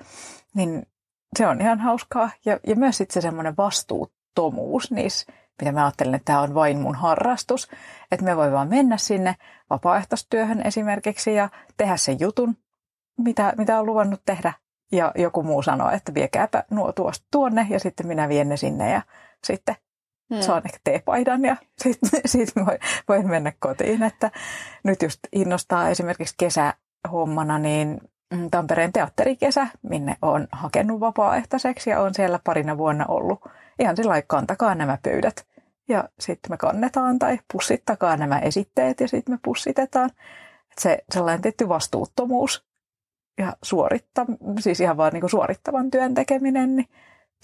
niin 0.53 0.87
se 1.37 1.47
on 1.47 1.61
ihan 1.61 1.79
hauskaa. 1.79 2.29
Ja, 2.45 2.59
ja 2.67 2.75
myös 2.75 2.97
sitten 2.97 3.13
se 3.13 3.21
semmoinen 3.21 3.57
vastuuttomuus 3.57 4.91
niissä, 4.91 5.33
mitä 5.61 5.71
mä 5.71 5.85
ajattelen, 5.85 6.15
että 6.15 6.25
tämä 6.25 6.41
on 6.41 6.53
vain 6.53 6.79
mun 6.79 6.95
harrastus, 6.95 7.69
että 8.11 8.25
me 8.25 8.37
voi 8.37 8.51
vaan 8.51 8.67
mennä 8.67 8.97
sinne 8.97 9.35
vapaaehtoistyöhön 9.69 10.61
esimerkiksi 10.67 11.35
ja 11.35 11.49
tehdä 11.77 11.97
sen 11.97 12.19
jutun, 12.19 12.57
mitä, 13.17 13.53
mitä 13.57 13.79
on 13.79 13.85
luvannut 13.85 14.21
tehdä. 14.25 14.53
Ja 14.91 15.11
joku 15.15 15.43
muu 15.43 15.61
sanoo, 15.61 15.89
että 15.89 16.13
viekääpä 16.13 16.63
nuo 16.69 16.91
tuosta 16.91 17.27
tuonne 17.31 17.67
ja 17.69 17.79
sitten 17.79 18.07
minä 18.07 18.29
vien 18.29 18.49
ne 18.49 18.57
sinne 18.57 18.91
ja 18.91 19.01
sitten 19.43 19.75
Hmm. 20.33 20.41
Saan 20.41 20.61
ehkä 20.65 20.77
teepaidan 20.83 21.45
ja 21.45 21.55
sitten 21.77 22.09
sit 22.25 22.55
voin, 22.55 22.79
voin 23.07 23.29
mennä 23.29 23.53
kotiin. 23.59 24.03
Että 24.03 24.31
nyt 24.83 25.01
just 25.01 25.19
innostaa 25.31 25.89
esimerkiksi 25.89 26.35
kesähommana 26.37 27.59
niin 27.59 28.01
mm, 28.33 28.51
Tampereen 28.51 28.93
teatterikesä, 28.93 29.67
minne 29.81 30.15
on 30.21 30.47
hakenut 30.51 30.99
vapaaehtoiseksi 30.99 31.89
ja 31.89 32.01
on 32.01 32.13
siellä 32.13 32.39
parina 32.43 32.77
vuonna 32.77 33.05
ollut. 33.07 33.39
Ihan 33.79 33.97
sillä 33.97 34.21
kantakaa 34.21 34.75
nämä 34.75 34.97
pöydät 35.03 35.47
ja 35.87 36.09
sitten 36.19 36.51
me 36.51 36.57
kannetaan 36.57 37.19
tai 37.19 37.39
pussittakaa 37.53 38.17
nämä 38.17 38.39
esitteet 38.39 38.99
ja 38.99 39.07
sitten 39.07 39.33
me 39.33 39.39
pussitetaan. 39.43 40.09
Et 40.71 40.77
se 40.77 41.03
sellainen 41.13 41.41
tietty 41.41 41.69
vastuuttomuus 41.69 42.65
ja 43.37 43.53
suoritta, 43.63 44.25
siis 44.59 44.79
ihan 44.79 44.97
vaan 44.97 45.13
niin 45.13 45.29
suorittavan 45.29 45.91
työn 45.91 46.13
tekeminen, 46.13 46.75
niin 46.75 46.89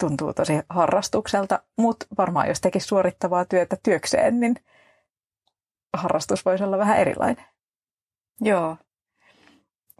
tuntuu 0.00 0.32
tosi 0.32 0.52
harrastukselta, 0.68 1.62
mutta 1.78 2.06
varmaan 2.18 2.48
jos 2.48 2.60
tekisi 2.60 2.86
suorittavaa 2.86 3.44
työtä 3.44 3.76
työkseen, 3.82 4.40
niin 4.40 4.54
harrastus 5.96 6.44
voisi 6.44 6.64
olla 6.64 6.78
vähän 6.78 6.98
erilainen. 6.98 7.44
Joo. 8.40 8.76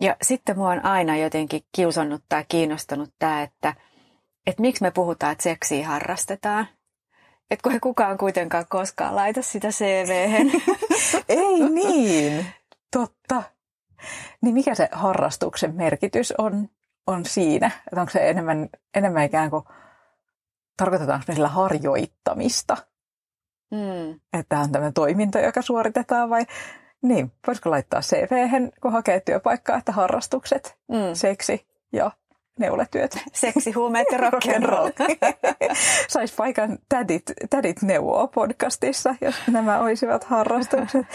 Ja 0.00 0.16
sitten 0.22 0.58
mua 0.58 0.70
on 0.70 0.84
aina 0.84 1.16
jotenkin 1.16 1.62
kiusannut 1.72 2.22
tai 2.28 2.44
kiinnostanut 2.48 3.10
tämä, 3.18 3.42
että, 3.42 3.74
että 4.46 4.60
miksi 4.60 4.82
me 4.82 4.90
puhutaan, 4.90 5.32
että 5.32 5.42
seksiä 5.42 5.86
harrastetaan. 5.86 6.66
Että 7.50 7.62
kun 7.62 7.72
ei 7.72 7.80
kukaan 7.80 8.18
kuitenkaan 8.18 8.66
koskaan 8.68 9.16
laita 9.16 9.42
sitä 9.42 9.68
cv 9.68 10.10
ei 11.28 11.60
niin, 11.70 12.46
totta. 12.90 13.42
Niin 14.40 14.54
mikä 14.54 14.74
se 14.74 14.88
harrastuksen 14.92 15.74
merkitys 15.74 16.34
on, 16.38 16.68
on 17.06 17.24
siinä? 17.24 17.66
Että 17.66 18.00
onko 18.00 18.10
se 18.10 18.30
enemmän, 18.30 18.68
enemmän 18.94 19.24
ikään 19.24 19.50
kuin 19.50 19.64
tarkoitetaanko 20.76 21.24
me 21.28 21.34
sillä 21.34 21.48
harjoittamista? 21.48 22.76
Mm. 23.70 24.20
Että 24.40 24.58
on 24.58 24.72
tämmöinen 24.72 24.94
toiminto, 24.94 25.38
joka 25.38 25.62
suoritetaan 25.62 26.30
vai 26.30 26.46
niin, 27.02 27.32
voisiko 27.46 27.70
laittaa 27.70 28.00
cv 28.00 28.70
kun 28.82 28.92
hakee 28.92 29.20
työpaikkaa, 29.20 29.76
että 29.76 29.92
harrastukset, 29.92 30.78
mm. 30.88 31.14
seksi 31.14 31.66
ja 31.92 32.10
neuletyöt. 32.58 33.18
Seksi, 33.32 33.72
huumeet 33.72 34.06
ja 34.12 34.18
rock'n'roll. 34.18 34.92
Saisi 36.08 36.34
paikan 36.34 36.78
tädit, 36.88 37.22
tädit 37.50 37.82
neuvoa 37.82 38.26
podcastissa, 38.26 39.14
jos 39.20 39.34
nämä 39.46 39.78
olisivat 39.78 40.24
harrastukset. 40.24 41.06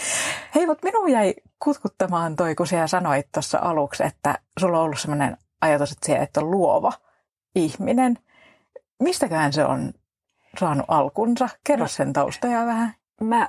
Hei, 0.55 0.65
mutta 0.65 0.87
minun 0.87 1.11
jäi 1.11 1.33
kutkuttamaan 1.63 2.35
toi, 2.35 2.55
kun 2.55 2.67
sinä 2.67 2.87
sanoit 2.87 3.27
tuossa 3.33 3.59
aluksi, 3.61 4.03
että 4.03 4.37
sulla 4.59 4.77
on 4.77 4.83
ollut 4.83 4.99
sellainen 4.99 5.37
ajatus, 5.61 5.91
että 5.91 6.05
sinä 6.05 6.23
et 6.23 6.37
ole 6.37 6.51
luova 6.51 6.93
ihminen. 7.55 8.17
Mistäkään 9.03 9.53
se 9.53 9.65
on 9.65 9.93
saanut 10.59 10.85
alkunsa? 10.87 11.49
Kerro 11.63 11.83
no, 11.83 11.87
sen 11.87 12.13
taustaa 12.13 12.65
vähän. 12.65 12.93
Mä 13.21 13.47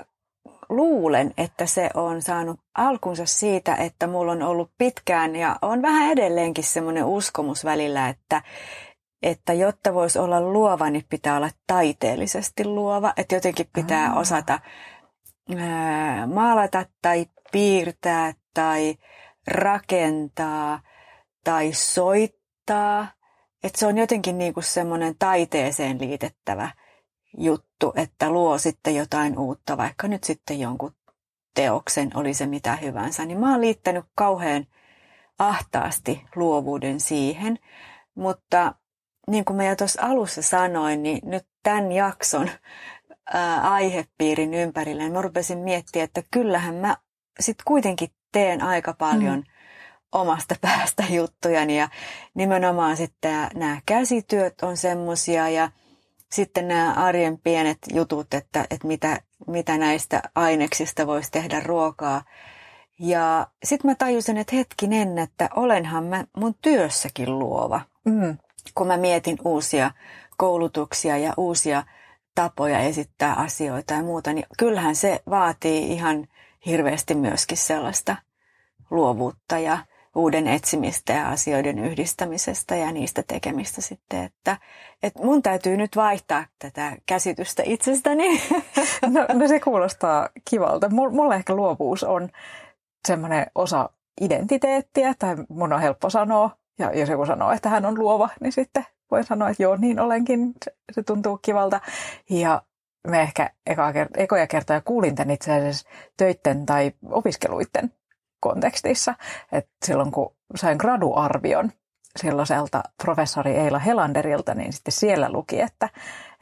luulen, 0.69 1.35
että 1.37 1.67
se 1.67 1.91
on 1.95 2.23
saanut 2.23 2.61
alkunsa 2.75 3.27
siitä, 3.27 3.75
että 3.75 4.07
mulla 4.07 4.33
on 4.33 4.43
ollut 4.43 4.71
pitkään 4.79 5.37
ja 5.37 5.57
on 5.63 5.83
vähän 5.83 6.13
edelleenkin 6.13 6.65
semmoinen 6.65 7.05
uskomus 7.05 7.65
välillä, 7.65 8.09
että, 8.09 8.43
että 9.23 9.53
jotta 9.53 9.95
voisi 9.95 10.19
olla 10.19 10.41
luova, 10.41 10.91
niin 10.91 11.05
pitää 11.09 11.37
olla 11.37 11.51
taiteellisesti 11.67 12.65
luova. 12.65 13.13
Että 13.17 13.35
jotenkin 13.35 13.67
pitää 13.73 14.13
Aa. 14.13 14.19
osata 14.19 14.61
ää, 15.57 16.27
maalata 16.27 16.87
tai 17.03 17.27
piirtää 17.53 18.33
tai 18.55 18.95
rakentaa 19.47 20.81
tai 21.45 21.73
soittaa. 21.73 23.09
Että 23.65 23.79
se 23.79 23.87
on 23.87 23.99
jotenkin 23.99 24.39
niin 24.39 24.55
kuin 24.55 24.65
semmoinen 24.65 25.15
taiteeseen 25.19 26.01
liitettävä 26.01 26.71
juttu, 27.37 27.93
että 27.97 28.31
luo 28.31 28.59
sitten 28.59 28.95
jotain 28.95 29.39
uutta, 29.39 29.77
vaikka 29.77 30.09
nyt 30.09 30.25
sitten 30.25 30.61
jonkun 30.61 30.95
teoksen, 31.55 32.11
oli 32.15 32.35
se 32.35 32.47
mitä 32.47 32.77
hyvänsä, 32.77 33.25
niin 33.25 33.41
mä 33.41 33.51
oon 33.51 33.61
liittänyt 33.61 34.05
kauhean 34.15 34.67
ahtaasti 35.39 36.25
luovuuden 36.37 37.01
siihen. 37.01 37.59
Mutta 38.15 38.75
niin 39.31 39.45
kuin 39.45 39.57
mä 39.57 39.65
jo 39.65 39.77
tuossa 39.77 40.03
alussa 40.03 40.43
sanoin, 40.43 41.03
niin 41.03 41.21
nyt 41.25 41.47
tämän 41.63 41.93
jakson 41.93 42.51
ää, 43.33 43.73
aihepiirin 43.73 44.55
ympärillä, 44.55 45.03
niin 45.03 45.13
mä 45.13 45.23
rupesin 45.23 45.59
miettiä, 45.59 46.05
että 46.05 46.23
kyllähän 46.31 46.75
mä 46.75 46.97
sitten 47.41 47.65
kuitenkin 47.65 48.09
teen 48.33 48.63
aika 48.63 48.93
paljon 48.93 49.39
mm. 49.39 49.45
omasta 50.13 50.55
päästä 50.61 51.05
juttujani 51.11 51.79
ja 51.79 51.89
nimenomaan 52.35 52.97
sitten 52.97 53.49
nämä 53.55 53.81
käsityöt 53.87 54.63
on 54.63 54.77
semmosia 54.77 55.49
ja 55.49 55.71
sitten 56.33 56.69
nämä 56.69 56.93
arjen 56.93 57.39
pienet 57.39 57.79
jutut, 57.93 58.35
että, 58.35 58.65
että 58.71 58.87
mitä, 58.87 59.21
mitä 59.47 59.79
näistä 59.79 60.23
aineksista 60.35 61.07
voisi 61.07 61.31
tehdä 61.31 61.61
ruokaa. 61.61 62.23
Ja 62.99 63.47
sitten 63.65 63.91
mä 63.91 63.95
tajusin, 63.95 64.37
että 64.37 64.57
hetkinen, 64.57 65.19
että 65.19 65.49
olenhan 65.57 66.05
mä 66.05 66.25
mun 66.37 66.55
työssäkin 66.63 67.39
luova. 67.39 67.81
Mm. 68.05 68.39
Kun 68.75 68.87
mä 68.87 68.97
mietin 68.97 69.39
uusia 69.45 69.91
koulutuksia 70.37 71.19
ja 71.19 71.35
uusia 71.37 71.83
tapoja 72.35 72.79
esittää 72.79 73.35
asioita 73.35 73.95
ja 73.95 74.03
muuta, 74.03 74.33
niin 74.33 74.47
kyllähän 74.59 74.97
se 74.97 75.23
vaatii 75.31 75.93
ihan 75.93 76.29
hirveästi 76.67 77.15
myöskin 77.15 77.59
sellaista 77.59 78.17
luovuutta 78.91 79.59
ja 79.59 79.79
uuden 80.15 80.49
etsimistä 80.49 81.13
ja 81.13 81.29
asioiden 81.29 81.79
yhdistämisestä 81.79 82.77
ja 82.77 82.93
niistä 82.93 83.23
tekemistä 83.27 83.81
sitten, 83.81 84.25
että, 84.25 84.57
että 85.03 85.25
mun 85.25 85.43
täytyy 85.43 85.77
nyt 85.77 85.97
vaihtaa 85.97 86.45
tätä 86.59 86.97
käsitystä 87.07 87.63
itsestäni. 87.67 88.25
No, 89.07 89.27
no 89.33 89.49
se 89.49 89.61
kuulostaa 89.61 90.29
kivalta. 90.51 90.89
Mulle 90.89 91.35
ehkä 91.35 91.55
luovuus 91.55 92.05
on 92.05 92.29
semmoinen 93.09 93.47
osa 93.55 93.91
identiteettiä, 94.21 95.15
tai 95.19 95.37
mun 95.49 95.73
on 95.73 95.81
helppo 95.81 96.11
sanoa, 96.11 96.51
ja 96.79 96.99
jos 96.99 97.09
joku 97.09 97.27
sanoo, 97.27 97.53
että 97.53 97.69
hän 97.69 97.87
on 97.87 97.99
luova, 97.99 98.29
niin 98.41 98.53
sitten 98.53 98.87
voin 99.11 99.25
sanoa, 99.25 99.49
että 99.49 99.63
joo, 99.63 99.77
niin 99.77 100.01
olenkin, 100.01 100.55
se 100.93 101.03
tuntuu 101.03 101.39
kivalta. 101.43 101.81
Ja 102.31 102.63
me 103.09 103.21
ehkä 103.23 103.51
eka, 103.67 103.93
ekoja 104.17 104.47
kertoja 104.47 104.81
kuulin 104.81 105.15
tämän 105.15 105.35
itse 105.35 105.53
asiassa 105.53 105.89
töitten 106.17 106.67
tai 106.67 106.93
opiskeluiden 107.11 107.93
kontekstissa. 108.41 109.15
että 109.53 109.71
silloin 109.87 110.11
kun 110.11 110.35
sain 110.57 110.77
graduarvion 110.77 111.73
silloiselta 112.17 112.83
professori 113.03 113.55
Eila 113.55 113.79
Helanderilta, 113.79 114.55
niin 114.55 114.73
sitten 114.73 114.93
siellä 114.93 115.33
luki, 115.33 115.61
että, 115.61 115.89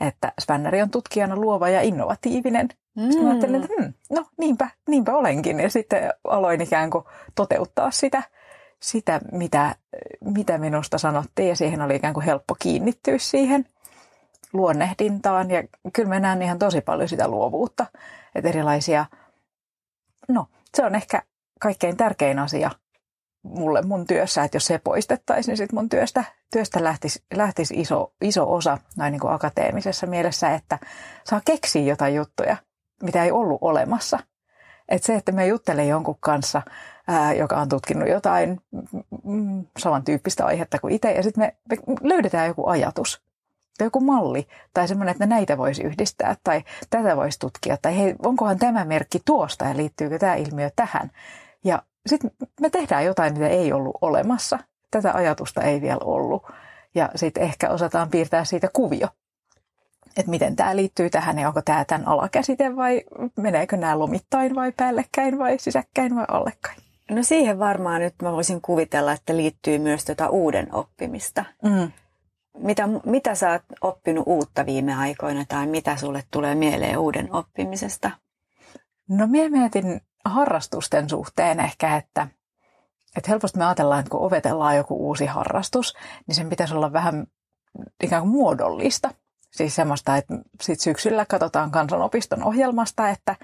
että 0.01 0.33
Spänneri 0.41 0.83
on 0.83 0.91
tutkijana 0.91 1.37
luova 1.37 1.69
ja 1.69 1.81
innovatiivinen. 1.81 2.69
Mm. 2.97 3.03
Sitten 3.03 3.23
mä 3.23 3.31
ajattelin, 3.31 3.63
että 3.63 3.75
hmm, 3.79 3.93
no 4.11 4.27
niinpä, 4.39 4.71
niinpä 4.89 5.13
olenkin. 5.13 5.61
Ja 5.61 5.71
sitten 5.71 6.13
aloin 6.25 6.61
ikään 6.61 6.91
kuin 6.91 7.05
toteuttaa 7.35 7.91
sitä, 7.91 8.23
sitä 8.83 9.21
mitä, 9.33 9.75
mitä 10.25 10.59
minusta 10.59 10.99
sanottiin. 10.99 11.49
Ja 11.49 11.57
siihen 11.57 11.83
oli 11.83 11.97
ikään 11.97 12.15
kuin 12.15 12.27
helppo 12.27 12.57
kiinnittyä 12.59 13.19
siihen 13.19 13.67
luonnehdintaan. 14.53 15.51
Ja 15.51 15.63
kyllä 15.93 16.09
mä 16.09 16.21
näen 16.21 16.43
ihan 16.43 16.59
tosi 16.59 16.81
paljon 16.81 17.09
sitä 17.09 17.29
luovuutta. 17.29 17.87
Että 18.35 18.49
erilaisia, 18.49 19.07
no 20.29 20.47
se 20.75 20.85
on 20.85 20.95
ehkä 20.95 21.23
kaikkein 21.61 21.97
tärkein 21.97 22.39
asia 22.39 22.71
mulle 23.43 23.83
mun 23.83 24.07
työssä, 24.07 24.45
että 24.45 24.57
jos 24.57 24.67
se 24.67 24.79
poistettaisiin, 24.79 25.53
niin 25.53 25.57
sitten 25.57 25.77
mun 25.77 25.89
työstä, 25.89 26.25
työstä 26.53 26.85
lähtisi, 26.85 27.25
lähtisi 27.35 27.81
iso, 27.81 28.13
iso 28.21 28.55
osa 28.55 28.79
näin 28.97 29.13
niin 29.13 29.21
kuin 29.21 29.33
akateemisessa 29.33 30.07
mielessä, 30.07 30.55
että 30.55 30.79
saa 31.25 31.41
keksiä 31.45 31.83
jotain 31.83 32.15
juttuja, 32.15 32.57
mitä 33.03 33.25
ei 33.25 33.31
ollut 33.31 33.59
olemassa. 33.61 34.19
Että 34.89 35.07
se, 35.07 35.15
että 35.15 35.33
me 35.33 35.47
juttelee 35.47 35.87
jonkun 35.87 36.17
kanssa, 36.21 36.63
ää, 37.09 37.33
joka 37.33 37.57
on 37.57 37.69
tutkinut 37.69 38.09
jotain 38.09 38.61
mm, 39.25 39.65
samantyyppistä 39.79 40.47
aihetta 40.47 40.79
kuin 40.79 40.95
itse, 40.95 41.13
ja 41.13 41.23
sitten 41.23 41.45
me, 41.45 41.57
me 41.71 41.95
löydetään 42.03 42.49
joku 42.49 42.67
ajatus 42.67 43.23
tai 43.79 43.87
joku 43.87 44.01
malli 44.01 44.47
tai 44.75 44.89
semmoinen, 44.89 45.13
että 45.13 45.27
näitä 45.27 45.59
voisi 45.59 45.83
yhdistää 45.83 46.37
tai 46.45 46.65
tätä 46.91 47.17
voisi 47.17 47.39
tutkia 47.39 47.77
tai 47.83 47.99
hei, 47.99 48.15
onkohan 48.25 48.59
tämä 48.59 48.85
merkki 48.85 49.21
tuosta 49.25 49.65
ja 49.65 49.77
liittyykö 49.77 50.19
tämä 50.19 50.35
ilmiö 50.35 50.71
tähän. 50.77 51.11
Ja 51.65 51.83
sitten 52.07 52.31
me 52.61 52.71
tehdään 52.71 53.05
jotain, 53.05 53.33
mitä 53.33 53.49
ei 53.49 53.73
ollut 53.73 53.99
olemassa. 54.01 54.59
Tätä 54.91 55.13
ajatusta 55.15 55.63
ei 55.63 55.81
vielä 55.81 56.01
ollut. 56.05 56.43
Ja 56.95 57.11
sitten 57.15 57.43
ehkä 57.43 57.71
osataan 57.71 58.11
piirtää 58.11 58.45
siitä 58.45 58.69
kuvio, 58.73 59.09
että 60.17 60.31
miten 60.31 60.57
tämä 60.57 60.77
liittyy 60.77 61.11
tähän 61.11 61.39
ja 61.39 61.49
onko 61.49 61.63
tämä 61.63 61.85
tämän 61.85 62.09
alakäsite 62.09 62.77
vai 62.77 63.03
meneekö 63.37 63.77
nämä 63.77 63.99
lomittain 63.99 64.55
vai 64.55 64.73
päällekkäin 64.77 65.39
vai 65.39 65.59
sisäkkäin 65.59 66.17
vai 66.17 66.25
allekkäin. 66.29 66.79
No 67.11 67.23
siihen 67.23 67.59
varmaan 67.59 68.01
nyt 68.01 68.15
mä 68.23 68.33
voisin 68.33 68.61
kuvitella, 68.61 69.13
että 69.13 69.37
liittyy 69.37 69.79
myös 69.79 70.05
tätä 70.05 70.29
uuden 70.29 70.75
oppimista. 70.75 71.45
Mm. 71.63 71.93
Mitä, 72.59 72.89
mitä 73.05 73.35
sä 73.35 73.51
oot 73.51 73.63
oppinut 73.81 74.25
uutta 74.27 74.67
viime 74.67 74.95
aikoina 74.95 75.45
tai 75.49 75.67
mitä 75.67 75.97
sulle 75.97 76.23
tulee 76.31 76.55
mieleen 76.55 76.99
uuden 76.99 77.33
oppimisesta? 77.33 78.11
No 79.09 79.27
minä 79.27 79.49
mietin 79.49 80.01
harrastusten 80.29 81.09
suhteen 81.09 81.61
ehkä, 81.61 81.97
että, 81.97 82.29
että 83.17 83.31
helposti 83.31 83.59
me 83.59 83.65
ajatellaan, 83.65 84.01
että 84.01 84.11
kun 84.11 84.21
opetellaan 84.21 84.77
joku 84.77 85.09
uusi 85.09 85.27
harrastus, 85.27 85.95
niin 86.27 86.35
sen 86.35 86.49
pitäisi 86.49 86.75
olla 86.75 86.93
vähän 86.93 87.27
ikään 88.03 88.23
kuin 88.23 88.33
muodollista. 88.33 89.11
Siis 89.51 89.75
semmoista, 89.75 90.17
että 90.17 90.35
sit 90.61 90.81
syksyllä 90.81 91.27
katsotaan 91.27 91.71
kansanopiston 91.71 92.45
ohjelmasta, 92.45 93.09
että, 93.09 93.37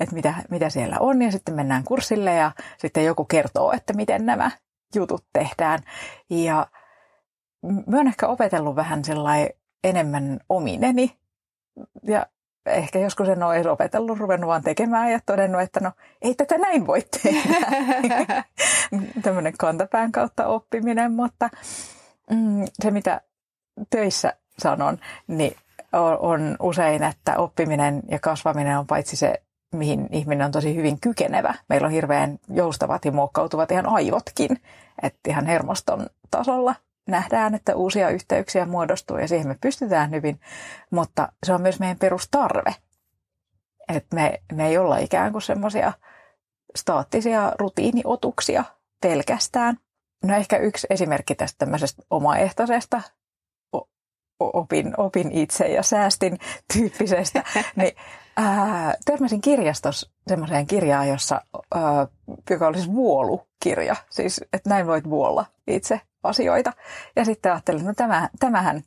että 0.00 0.14
mitä, 0.14 0.34
mitä 0.50 0.70
siellä 0.70 0.96
on, 1.00 1.22
ja 1.22 1.32
sitten 1.32 1.54
mennään 1.54 1.84
kurssille, 1.84 2.34
ja 2.34 2.52
sitten 2.78 3.04
joku 3.04 3.24
kertoo, 3.24 3.72
että 3.72 3.92
miten 3.92 4.26
nämä 4.26 4.50
jutut 4.94 5.24
tehdään. 5.32 5.78
Ja 6.30 6.66
mä 7.62 7.96
oon 7.96 8.06
ehkä 8.06 8.26
opetellut 8.26 8.76
vähän 8.76 9.02
enemmän 9.84 10.40
omineni, 10.48 11.16
ja 12.02 12.26
ehkä 12.66 12.98
joskus 12.98 13.28
en 13.28 13.42
ole 13.42 13.70
opetellut, 13.70 14.18
ruvennut 14.18 14.48
vaan 14.48 14.62
tekemään 14.62 15.12
ja 15.12 15.20
todennut, 15.26 15.62
että 15.62 15.80
no 15.80 15.92
ei 16.22 16.34
tätä 16.34 16.58
näin 16.58 16.86
voi 16.86 17.02
tehdä. 17.22 17.56
Tämmöinen 19.22 19.52
kantapään 19.58 20.12
kautta 20.12 20.46
oppiminen, 20.46 21.12
mutta 21.12 21.48
mm, 22.30 22.64
se 22.82 22.90
mitä 22.90 23.20
töissä 23.90 24.32
sanon, 24.58 24.98
niin 25.26 25.56
on, 25.92 26.18
on 26.18 26.56
usein, 26.60 27.02
että 27.02 27.36
oppiminen 27.36 28.02
ja 28.08 28.18
kasvaminen 28.18 28.78
on 28.78 28.86
paitsi 28.86 29.16
se, 29.16 29.42
mihin 29.74 30.08
ihminen 30.12 30.44
on 30.44 30.52
tosi 30.52 30.74
hyvin 30.74 31.00
kykenevä. 31.00 31.54
Meillä 31.68 31.86
on 31.86 31.92
hirveän 31.92 32.38
joustavat 32.48 33.04
ja 33.04 33.12
muokkautuvat 33.12 33.70
ihan 33.70 33.86
aivotkin, 33.86 34.50
että 35.02 35.30
ihan 35.30 35.46
hermoston 35.46 36.06
tasolla 36.30 36.74
nähdään, 37.06 37.54
että 37.54 37.76
uusia 37.76 38.10
yhteyksiä 38.10 38.66
muodostuu 38.66 39.18
ja 39.18 39.28
siihen 39.28 39.48
me 39.48 39.56
pystytään 39.60 40.10
hyvin, 40.10 40.40
mutta 40.90 41.32
se 41.46 41.52
on 41.52 41.62
myös 41.62 41.80
meidän 41.80 41.98
perustarve. 41.98 42.74
Että 43.88 44.14
me, 44.14 44.42
me 44.52 44.66
ei 44.66 44.78
olla 44.78 44.98
ikään 44.98 45.32
kuin 45.32 45.42
semmoisia 45.42 45.92
staattisia 46.76 47.52
rutiiniotuksia 47.58 48.64
pelkästään. 49.00 49.76
No 50.24 50.36
ehkä 50.36 50.56
yksi 50.56 50.86
esimerkki 50.90 51.34
tästä 51.34 51.58
tämmöisestä 51.58 52.02
omaehtoisesta 52.10 53.02
opin, 54.40 54.94
opin 54.96 55.32
itse 55.32 55.66
ja 55.66 55.82
säästin 55.82 56.38
tyyppisestä, 56.72 57.44
niin 57.76 57.96
ää, 58.36 58.94
törmäsin 59.04 59.40
kirjastossa 59.40 60.10
semmoiseen 60.28 60.66
kirjaan, 60.66 61.08
jossa, 61.08 61.40
ää, 61.74 62.06
joka 62.50 62.66
oli 62.66 62.76
siis 62.76 62.92
vuolukirja, 62.92 63.96
siis 64.10 64.44
että 64.52 64.70
näin 64.70 64.86
voit 64.86 65.04
vuolla 65.10 65.46
itse 65.66 66.00
asioita. 66.26 66.72
Ja 67.16 67.24
sitten 67.24 67.52
ajattelin, 67.52 67.80
että 67.80 67.90
no 67.90 67.94
tämä, 67.94 68.28
tämähän 68.38 68.82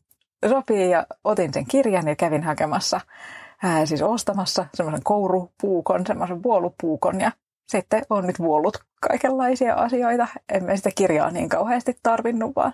sopii 0.50 0.90
ja 0.90 1.06
otin 1.24 1.54
sen 1.54 1.66
kirjan 1.66 2.08
ja 2.08 2.16
kävin 2.16 2.44
hakemassa, 2.44 3.02
ää, 3.64 3.86
siis 3.86 4.02
ostamassa 4.02 4.66
semmoisen 4.74 5.04
kourupuukon, 5.04 6.06
semmoisen 6.08 6.44
vuolupuukon 6.44 7.22
ja 7.22 7.32
sitten 7.70 8.06
on 8.10 8.28
nyt 8.28 8.40
vuollut 8.40 8.78
kaikenlaisia 9.02 9.76
asioita. 9.76 10.28
Emme 10.54 10.78
sitä 10.78 10.90
kirjaa 10.96 11.32
niin 11.32 11.50
kauheasti 11.50 12.00
tarvinnut, 12.04 12.56
vaan 12.56 12.74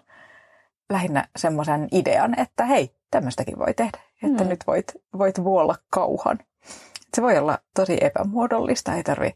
lähinnä 0.90 1.28
semmoisen 1.36 1.88
idean, 1.92 2.40
että 2.40 2.66
hei, 2.66 2.92
tämmöistäkin 3.12 3.60
voi 3.60 3.74
tehdä, 3.74 4.00
että 4.24 4.44
mm. 4.44 4.50
nyt 4.50 4.60
voit, 4.68 4.92
voit 5.18 5.44
vuolla 5.44 5.76
kauhan. 5.90 6.40
Se 7.14 7.22
voi 7.22 7.38
olla 7.38 7.58
tosi 7.76 7.98
epämuodollista, 8.02 8.94
ei 8.94 9.04
tarvi, 9.04 9.36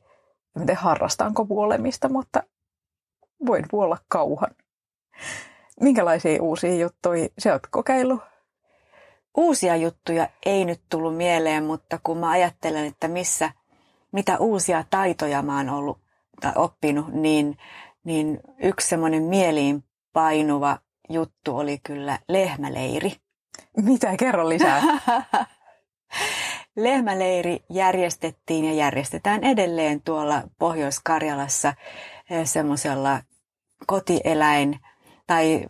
en 0.60 0.66
tiedä 0.66 0.80
harrastaanko 0.80 1.48
vuolemista, 1.48 2.10
mutta 2.10 2.44
voin 3.46 3.66
vuolla 3.72 3.98
kauhan. 4.08 4.52
Minkälaisia 5.82 6.44
uusia 6.44 6.76
juttuja 6.76 7.28
sä 7.40 7.54
oot 7.54 7.68
kokeillut? 7.68 8.22
Uusia 9.38 9.76
juttuja 9.76 10.28
ei 10.46 10.66
nyt 10.66 10.82
tullut 10.90 11.18
mieleen, 11.18 11.64
mutta 11.64 12.00
kun 12.04 12.18
mä 12.18 12.30
ajattelen, 12.30 12.86
että 12.86 13.08
missä, 13.08 13.52
mitä 14.12 14.38
uusia 14.38 14.84
taitoja 14.90 15.42
mä 15.42 15.58
oon 15.58 15.70
ollut 15.70 16.00
tai 16.42 16.52
oppinut, 16.56 17.14
niin, 17.14 17.58
niin 18.04 18.40
yksi 18.64 18.88
semmoinen 18.88 19.24
mieliin 19.24 19.84
painuva 20.14 20.78
juttu 21.10 21.58
oli 21.58 21.80
kyllä 21.84 22.20
lehmäleiri. 22.28 23.14
Mitä? 23.78 24.18
Kerro 24.18 24.50
lisää. 24.50 24.82
Lehmäleiri 26.76 27.60
järjestettiin 27.70 28.66
ja 28.66 28.74
järjestetään 28.74 29.44
edelleen 29.44 30.02
tuolla 30.02 30.44
Pohjois-Karjalassa 30.60 31.74
eh, 32.30 32.48
semmoisella 32.48 33.22
kotieläin 33.88 34.80
tai 35.30 35.66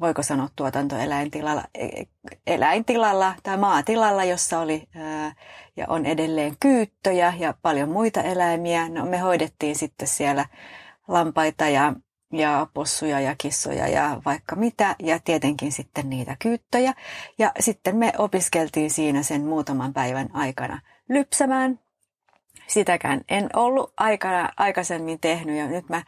voiko 0.00 0.22
sanoa 0.22 0.48
tuotantoeläintilalla, 0.56 1.64
e, 1.74 1.88
eläintilalla 2.46 3.34
tai 3.42 3.56
maatilalla, 3.56 4.24
jossa 4.24 4.60
oli 4.60 4.88
ja 5.76 5.86
on 5.88 6.06
edelleen 6.06 6.56
kyyttöjä 6.60 7.34
ja 7.38 7.54
paljon 7.62 7.88
muita 7.88 8.22
eläimiä. 8.22 8.88
No, 8.88 9.06
me 9.06 9.18
hoidettiin 9.18 9.76
sitten 9.76 10.08
siellä 10.08 10.46
lampaita 11.08 11.68
ja, 11.68 11.92
ja 12.32 12.66
possuja 12.74 13.20
ja 13.20 13.34
kissoja 13.38 13.88
ja 13.88 14.20
vaikka 14.24 14.56
mitä 14.56 14.96
ja 14.98 15.18
tietenkin 15.24 15.72
sitten 15.72 16.10
niitä 16.10 16.36
kyyttöjä. 16.38 16.94
Ja 17.38 17.52
sitten 17.60 17.96
me 17.96 18.12
opiskeltiin 18.18 18.90
siinä 18.90 19.22
sen 19.22 19.44
muutaman 19.44 19.92
päivän 19.92 20.28
aikana 20.32 20.80
lypsämään. 21.08 21.80
Sitäkään 22.66 23.20
en 23.28 23.48
ollut 23.56 23.92
aikana, 23.96 24.52
aikaisemmin 24.56 25.20
tehnyt 25.20 25.56
ja 25.56 25.66
nyt 25.66 25.88
mä 25.88 26.02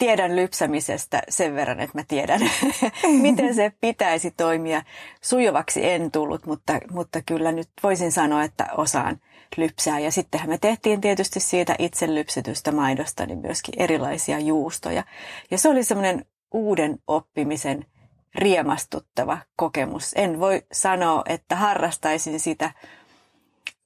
tiedän 0.00 0.36
lypsämisestä 0.36 1.22
sen 1.28 1.54
verran, 1.54 1.80
että 1.80 1.98
mä 1.98 2.04
tiedän, 2.08 2.40
miten 3.22 3.54
se 3.54 3.72
pitäisi 3.80 4.30
toimia. 4.30 4.82
Sujuvaksi 5.22 5.90
en 5.90 6.10
tullut, 6.10 6.46
mutta, 6.46 6.72
mutta 6.90 7.22
kyllä 7.26 7.52
nyt 7.52 7.68
voisin 7.82 8.12
sanoa, 8.12 8.44
että 8.44 8.66
osaan 8.76 9.20
lypsää. 9.56 9.98
Ja 9.98 10.10
sittenhän 10.10 10.50
me 10.50 10.58
tehtiin 10.58 11.00
tietysti 11.00 11.40
siitä 11.40 11.74
itse 11.78 12.14
lypsetystä 12.14 12.72
maidosta 12.72 13.26
niin 13.26 13.38
myöskin 13.38 13.74
erilaisia 13.82 14.38
juustoja. 14.38 15.04
Ja 15.50 15.58
se 15.58 15.68
oli 15.68 15.84
semmoinen 15.84 16.24
uuden 16.54 16.98
oppimisen 17.06 17.86
riemastuttava 18.34 19.38
kokemus. 19.56 20.12
En 20.16 20.40
voi 20.40 20.62
sanoa, 20.72 21.22
että 21.26 21.56
harrastaisin 21.56 22.40
sitä 22.40 22.70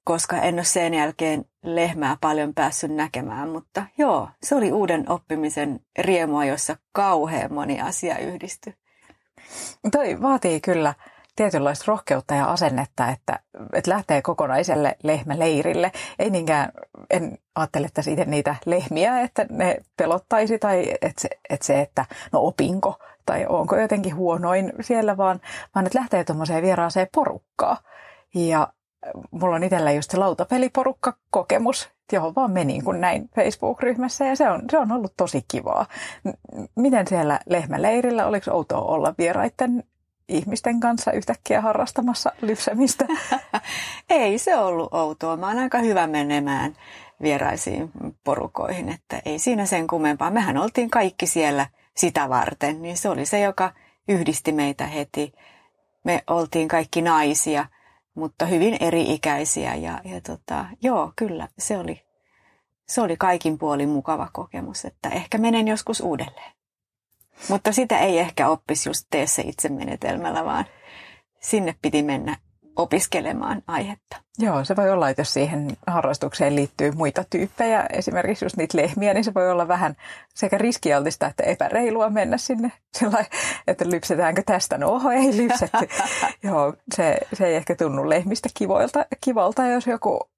koska 0.04 0.36
en 0.36 0.54
ole 0.54 0.64
sen 0.64 0.94
jälkeen 0.94 1.44
lehmää 1.62 2.16
paljon 2.20 2.54
päässyt 2.54 2.94
näkemään, 2.94 3.48
mutta 3.48 3.82
joo, 3.98 4.28
se 4.42 4.54
oli 4.54 4.72
uuden 4.72 5.10
oppimisen 5.10 5.80
riemua, 5.98 6.44
jossa 6.44 6.76
kauhean 6.92 7.52
moni 7.52 7.80
asia 7.80 8.18
yhdistyi. 8.18 8.74
Toi 9.92 10.22
vaatii 10.22 10.60
kyllä 10.60 10.94
tietynlaista 11.36 11.84
rohkeutta 11.86 12.34
ja 12.34 12.44
asennetta, 12.44 13.08
että, 13.08 13.38
että 13.72 13.90
lähtee 13.90 14.22
kokonaiselle 14.22 14.96
lehmäleirille. 15.02 15.92
Ei 16.18 16.30
niinkään, 16.30 16.72
en 17.10 17.38
ajattele 17.54 17.86
että 17.86 18.02
siitä 18.02 18.24
niitä 18.24 18.54
lehmiä, 18.66 19.20
että 19.20 19.46
ne 19.50 19.76
pelottaisi 19.96 20.58
tai 20.58 20.94
että 21.02 21.22
se, 21.22 21.28
että, 21.50 21.66
se, 21.66 21.80
että 21.80 22.04
no 22.32 22.40
opinko 22.42 22.98
tai 23.26 23.46
onko 23.48 23.76
jotenkin 23.76 24.16
huonoin 24.16 24.72
siellä, 24.80 25.16
vaan, 25.16 25.40
vaan 25.74 25.86
että 25.86 25.98
lähtee 25.98 26.24
tuommoiseen 26.24 26.62
vieraaseen 26.62 27.08
porukkaan. 27.14 27.76
Ja 28.34 28.68
mulla 29.30 29.56
on 29.56 29.64
itsellä 29.64 29.92
just 29.92 30.10
se 30.10 30.16
lautapeliporukka-kokemus, 30.16 31.90
johon 32.12 32.34
vaan 32.34 32.50
menin 32.50 32.84
kun 32.84 33.00
näin 33.00 33.30
Facebook-ryhmässä 33.34 34.26
ja 34.26 34.36
se 34.36 34.50
on, 34.50 34.62
se 34.70 34.78
on 34.78 34.92
ollut 34.92 35.14
tosi 35.16 35.44
kivaa. 35.48 35.86
Miten 36.76 37.06
siellä 37.06 37.40
lehmäleirillä, 37.46 38.26
oliko 38.26 38.50
outoa 38.50 38.80
olla 38.80 39.14
vieraiden 39.18 39.84
ihmisten 40.28 40.80
kanssa 40.80 41.12
yhtäkkiä 41.12 41.60
harrastamassa 41.60 42.32
lypsämistä? 42.42 43.06
ei 44.10 44.38
se 44.38 44.56
ollut 44.56 44.94
outoa. 44.94 45.36
Mä 45.36 45.48
oon 45.48 45.58
aika 45.58 45.78
hyvä 45.78 46.06
menemään 46.06 46.76
vieraisiin 47.22 47.90
porukoihin, 48.24 48.88
että 48.88 49.22
ei 49.24 49.38
siinä 49.38 49.66
sen 49.66 49.86
kummempaa. 49.86 50.30
Mehän 50.30 50.58
oltiin 50.58 50.90
kaikki 50.90 51.26
siellä 51.26 51.66
sitä 51.96 52.28
varten, 52.28 52.82
niin 52.82 52.96
se 52.96 53.08
oli 53.08 53.26
se, 53.26 53.40
joka 53.40 53.72
yhdisti 54.08 54.52
meitä 54.52 54.86
heti. 54.86 55.32
Me 56.04 56.22
oltiin 56.26 56.68
kaikki 56.68 57.02
naisia 57.02 57.66
mutta 58.14 58.46
hyvin 58.46 58.76
eri-ikäisiä. 58.80 59.74
Ja, 59.74 60.00
ja 60.04 60.20
tota, 60.20 60.66
joo, 60.82 61.12
kyllä, 61.16 61.48
se 61.58 61.78
oli, 61.78 62.02
se 62.86 63.00
oli 63.00 63.16
kaikin 63.16 63.58
puolin 63.58 63.88
mukava 63.88 64.28
kokemus, 64.32 64.84
että 64.84 65.08
ehkä 65.08 65.38
menen 65.38 65.68
joskus 65.68 66.00
uudelleen. 66.00 66.52
Mutta 67.48 67.72
sitä 67.72 67.98
ei 67.98 68.18
ehkä 68.18 68.48
oppisi 68.48 68.88
just 68.88 69.06
tee 69.10 69.26
se 69.26 69.42
itse 69.42 69.68
menetelmällä, 69.68 70.44
vaan 70.44 70.64
sinne 71.40 71.74
piti 71.82 72.02
mennä 72.02 72.36
opiskelemaan 72.76 73.62
aihetta. 73.66 74.16
Joo, 74.38 74.64
se 74.64 74.76
voi 74.76 74.90
olla, 74.90 75.08
että 75.08 75.20
jos 75.20 75.32
siihen 75.32 75.76
harrastukseen 75.86 76.56
liittyy 76.56 76.92
muita 76.92 77.24
tyyppejä, 77.30 77.86
esimerkiksi 77.92 78.44
just 78.44 78.56
niitä 78.56 78.78
lehmiä, 78.78 79.14
niin 79.14 79.24
se 79.24 79.34
voi 79.34 79.50
olla 79.50 79.68
vähän 79.68 79.96
sekä 80.34 80.58
riskialtista 80.58 81.26
että 81.26 81.42
epäreilua 81.42 82.10
mennä 82.10 82.38
sinne 82.38 82.72
sillä 82.98 83.24
että 83.66 83.84
lypsetäänkö 83.90 84.42
tästä. 84.46 84.78
No 84.78 84.88
oho, 84.88 85.10
ei 85.10 85.36
lypsetty. 85.36 85.88
Joo, 86.42 86.74
se, 86.94 87.18
se 87.32 87.46
ei 87.46 87.54
ehkä 87.54 87.74
tunnu 87.74 88.08
lehmistä 88.08 88.48
kivoilta, 88.54 89.06
kivalta, 89.20 89.66
jos 89.66 89.86
joku 89.86 90.28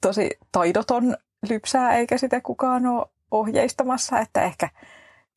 tosi 0.00 0.30
taidoton 0.52 1.16
lypsää, 1.48 1.96
eikä 1.96 2.18
sitä 2.18 2.40
kukaan 2.40 2.86
ole 2.86 3.06
ohjeistamassa, 3.30 4.20
että 4.20 4.42
ehkä 4.42 4.68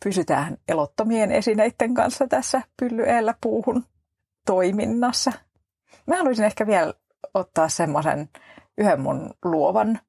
pysytään 0.04 0.58
elottomien 0.68 1.32
esineiden 1.32 1.94
kanssa 1.94 2.28
tässä 2.28 2.62
pyllyellä 2.80 3.34
puuhun 3.42 3.84
toiminnassa. 4.46 5.32
Mä 6.08 6.18
haluaisin 6.18 6.46
ehkä 6.46 6.68
vielä 6.68 6.94
ottaa 7.34 7.70
semmoisen 7.70 8.30
yhden 8.78 9.02
mun 9.02 9.34
luovan, 9.46 10.00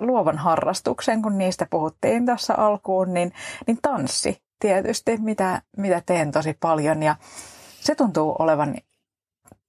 luovan 0.00 0.38
harrastuksen, 0.38 1.22
kun 1.22 1.38
niistä 1.38 1.66
puhuttiin 1.70 2.26
tuossa 2.26 2.54
alkuun, 2.56 3.14
niin, 3.14 3.32
niin 3.66 3.78
tanssi 3.82 4.42
tietysti, 4.60 5.16
mitä, 5.16 5.62
mitä 5.76 6.02
teen 6.06 6.32
tosi 6.32 6.56
paljon. 6.60 7.02
Ja 7.02 7.16
se 7.80 7.94
tuntuu 7.94 8.36
olevan 8.38 8.76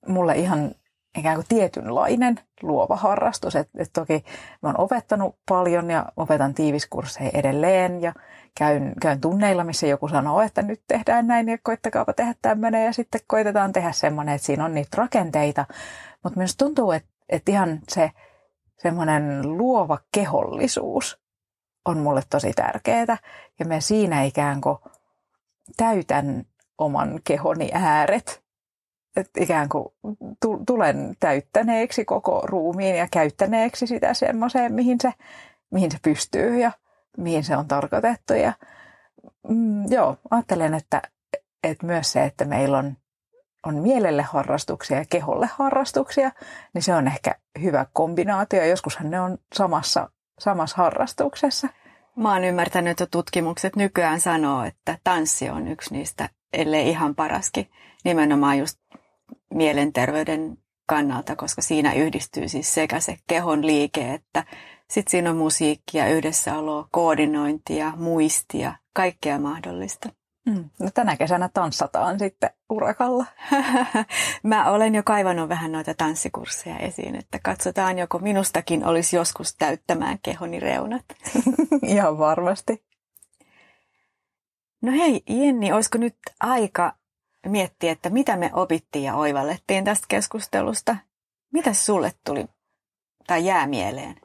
mulle 0.08 0.36
ihan 0.36 0.76
ikään 1.18 1.36
kuin 1.36 1.48
tietynlainen 1.50 2.40
luova 2.62 2.96
harrastus. 2.96 3.56
Et, 3.56 3.70
et 3.78 3.90
toki 3.94 4.24
mä 4.62 4.70
oon 4.70 4.80
opettanut 4.80 5.36
paljon 5.50 5.90
ja 5.90 6.06
opetan 6.18 6.54
tiiviskursseja 6.54 7.32
edelleen 7.34 8.02
ja 8.02 8.14
käyn, 8.58 8.94
käyn 9.02 9.22
tunneilla, 9.22 9.64
missä 9.64 9.88
joku 9.88 10.08
sanoo, 10.08 10.42
että 10.42 10.62
nyt 10.62 10.82
tehdään 10.88 11.28
näin 11.28 11.50
ja 11.50 11.58
koittakaapa 11.64 12.14
tehdä 12.14 12.36
tämmöinen 12.42 12.86
ja 12.86 12.94
sitten 12.94 13.22
koitetaan 13.28 13.74
tehdä 13.74 13.92
semmoinen, 13.92 14.36
että 14.36 14.46
siinä 14.46 14.66
on 14.66 14.74
niitä 14.74 14.98
rakenteita. 14.98 15.66
Mutta 16.24 16.40
myös 16.40 16.58
tuntuu, 16.58 16.92
että, 16.92 17.10
että 17.30 17.52
ihan 17.52 17.80
se 17.90 18.12
semmoinen 18.78 19.58
luova 19.58 19.98
kehollisuus 20.12 21.20
on 21.86 21.98
mulle 21.98 22.22
tosi 22.30 22.54
tärkeää 22.54 23.18
ja 23.60 23.66
mä 23.66 23.80
siinä 23.80 24.24
ikään 24.24 24.62
kuin 24.62 24.78
täytän 25.78 26.46
oman 26.78 27.20
kehoni 27.24 27.70
ääret. 27.74 28.44
Että 29.16 29.44
ikään 29.44 29.70
kuin 29.70 29.86
tulen 30.68 31.16
täyttäneeksi 31.20 32.06
koko 32.06 32.42
ruumiin 32.44 32.96
ja 32.96 33.08
käyttäneeksi 33.12 33.88
sitä 33.88 34.14
semmoiseen, 34.14 34.74
mihin 34.74 34.98
se, 35.02 35.14
mihin 35.72 35.92
se 35.92 35.98
pystyy 36.02 36.58
ja 36.60 36.72
mihin 37.18 37.44
se 37.44 37.58
on 37.58 37.68
tarkoitettu. 37.68 38.34
Ja, 38.34 38.54
mm, 39.50 39.92
joo, 39.92 40.18
ajattelen, 40.32 40.74
että, 40.74 41.02
että 41.64 41.86
myös 41.86 42.12
se, 42.12 42.24
että 42.24 42.46
meillä 42.46 42.78
on, 42.78 42.98
on 43.66 43.76
mielelle 43.76 44.22
harrastuksia 44.22 44.98
ja 44.98 45.06
keholle 45.10 45.50
harrastuksia, 45.54 46.32
niin 46.74 46.84
se 46.84 46.96
on 46.96 47.08
ehkä 47.08 47.36
hyvä 47.62 47.86
kombinaatio. 47.94 48.64
Joskushan 48.64 49.10
ne 49.10 49.20
on 49.20 49.38
samassa, 49.56 50.10
samassa 50.40 50.78
harrastuksessa. 50.78 51.68
Mä 52.16 52.34
oon 52.34 52.44
ymmärtänyt, 52.44 52.92
että 52.92 53.08
tutkimukset 53.12 53.76
nykyään 53.76 54.20
sanoo, 54.20 54.64
että 54.64 54.98
tanssi 55.04 55.50
on 55.50 55.68
yksi 55.68 55.94
niistä, 55.94 56.30
ellei 56.54 56.90
ihan 56.90 57.16
paraskin, 57.16 57.70
nimenomaan 58.04 58.60
just 58.60 58.80
mielenterveyden 59.54 60.58
kannalta, 60.86 61.36
koska 61.36 61.62
siinä 61.62 61.94
yhdistyy 61.94 62.48
siis 62.48 62.74
sekä 62.74 63.00
se 63.00 63.18
kehon 63.28 63.68
liike 63.68 64.14
että 64.14 64.44
sitten 64.90 65.12
siinä 65.12 65.30
on 65.30 65.38
musiikkia, 65.38 66.08
yhdessäoloa, 66.10 66.88
koordinointia, 66.92 67.94
muistia, 67.96 68.76
kaikkea 68.94 69.40
mahdollista. 69.40 70.10
Mm. 70.46 70.70
No 70.80 70.90
tänä 70.94 71.18
kesänä 71.18 71.50
tanssataan 71.54 72.20
sitten 72.20 72.50
urakalla. 72.70 73.26
Mä 74.44 74.72
olen 74.72 74.96
jo 74.96 75.04
kaivannut 75.04 75.50
vähän 75.50 75.72
noita 75.72 75.94
tanssikursseja 75.94 76.78
esiin, 76.78 77.16
että 77.16 77.40
katsotaan 77.44 78.00
joko 78.00 78.20
minustakin 78.20 78.86
olisi 78.86 79.16
joskus 79.16 79.56
täyttämään 79.56 80.20
kehoni 80.22 80.60
reunat. 80.60 81.06
Ihan 81.84 82.18
varmasti. 82.18 82.84
No 84.82 84.92
hei 84.92 85.24
Jenni, 85.30 85.74
olisiko 85.74 85.98
nyt 85.98 86.16
aika 86.40 86.94
miettiä, 87.48 87.92
että 87.92 88.10
mitä 88.10 88.38
me 88.38 88.52
opittiin 88.54 89.06
ja 89.06 89.16
oivallettiin 89.16 89.84
tästä 89.84 90.06
keskustelusta? 90.10 90.96
Mitä 91.54 91.74
sulle 91.74 92.12
tuli 92.26 92.46
tai 93.28 93.46
jää 93.46 93.68
mieleen? 93.68 94.16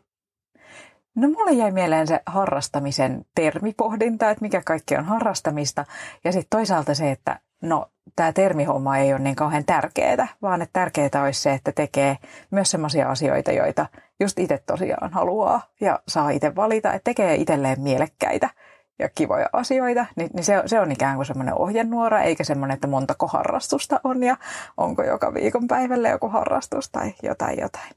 No 1.14 1.28
mulle 1.28 1.52
jäi 1.52 1.70
mieleen 1.70 2.06
se 2.06 2.20
harrastamisen 2.26 3.24
termipohdinta, 3.34 4.30
että 4.30 4.42
mikä 4.42 4.62
kaikki 4.64 4.96
on 4.96 5.04
harrastamista. 5.04 5.84
Ja 6.24 6.32
sitten 6.32 6.58
toisaalta 6.58 6.94
se, 6.94 7.10
että 7.10 7.40
no 7.62 7.86
tämä 8.16 8.32
termihomma 8.32 8.98
ei 8.98 9.12
ole 9.12 9.20
niin 9.20 9.36
kauhean 9.36 9.64
tärkeää, 9.64 10.28
vaan 10.42 10.62
että 10.62 10.80
tärkeää 10.80 11.22
olisi 11.24 11.40
se, 11.40 11.52
että 11.52 11.72
tekee 11.72 12.16
myös 12.50 12.70
sellaisia 12.70 13.10
asioita, 13.10 13.52
joita 13.52 13.86
just 14.20 14.38
itse 14.38 14.58
tosiaan 14.66 15.12
haluaa 15.12 15.60
ja 15.80 15.98
saa 16.08 16.30
itse 16.30 16.56
valita, 16.56 16.92
että 16.92 17.04
tekee 17.04 17.34
itselleen 17.34 17.80
mielekkäitä 17.80 18.50
ja 18.98 19.08
kivoja 19.14 19.48
asioita, 19.52 20.06
niin, 20.16 20.30
niin 20.34 20.44
se, 20.44 20.62
se 20.66 20.80
on 20.80 20.92
ikään 20.92 21.16
kuin 21.16 21.26
semmoinen 21.26 21.54
ohjenuora, 21.54 22.22
eikä 22.22 22.44
semmoinen, 22.44 22.74
että 22.74 22.86
montako 22.86 23.26
harrastusta 23.26 24.00
on 24.04 24.22
ja 24.22 24.36
onko 24.76 25.02
joka 25.02 25.34
viikon 25.34 25.68
päivälle 25.68 26.08
joku 26.08 26.28
harrastus 26.28 26.90
tai 26.90 27.14
jotain 27.22 27.60
jotain. 27.60 27.92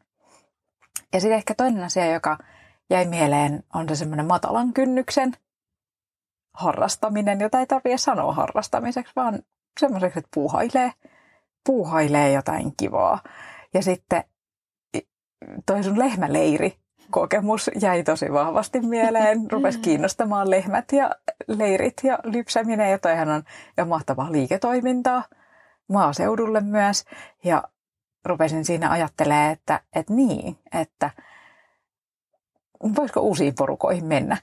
Ja 1.13 1.19
sitten 1.19 1.37
ehkä 1.37 1.53
toinen 1.55 1.83
asia, 1.83 2.13
joka 2.13 2.37
jäi 2.89 3.05
mieleen, 3.05 3.63
on 3.73 3.89
se 3.89 3.95
semmoinen 3.95 4.25
matalan 4.25 4.73
kynnyksen 4.73 5.33
harrastaminen, 6.53 7.39
jota 7.39 7.59
ei 7.59 7.65
tarvitse 7.65 7.97
sanoa 7.97 8.33
harrastamiseksi, 8.33 9.13
vaan 9.15 9.39
semmoiseksi, 9.79 10.19
että 10.19 10.29
puuhailee, 10.33 10.91
puuhailee 11.65 12.31
jotain 12.31 12.73
kivaa. 12.77 13.19
Ja 13.73 13.83
sitten 13.83 14.23
toi 15.65 15.83
sun 15.83 15.99
lehmäleiri 15.99 16.79
kokemus 17.11 17.71
jäi 17.81 18.03
tosi 18.03 18.33
vahvasti 18.33 18.79
mieleen. 18.79 19.51
Rupesi 19.51 19.79
kiinnostamaan 19.79 20.49
lehmät 20.49 20.85
ja 20.91 21.11
leirit 21.47 21.93
ja 22.03 22.19
lypsäminen, 22.23 22.91
ja 22.91 22.99
toihan 22.99 23.29
on 23.29 23.43
jo 23.77 23.85
mahtavaa 23.85 24.31
liiketoimintaa 24.31 25.23
maaseudulle 25.89 26.61
myös. 26.61 27.05
Ja 27.43 27.63
rupesin 28.25 28.65
siinä 28.65 28.91
ajattelemaan, 28.91 29.51
että, 29.51 29.79
että 29.95 30.13
niin, 30.13 30.57
että– 30.73 31.09
voisiko 32.95 33.19
uusiin 33.19 33.55
porukoihin 33.55 34.05
mennä, 34.05 34.37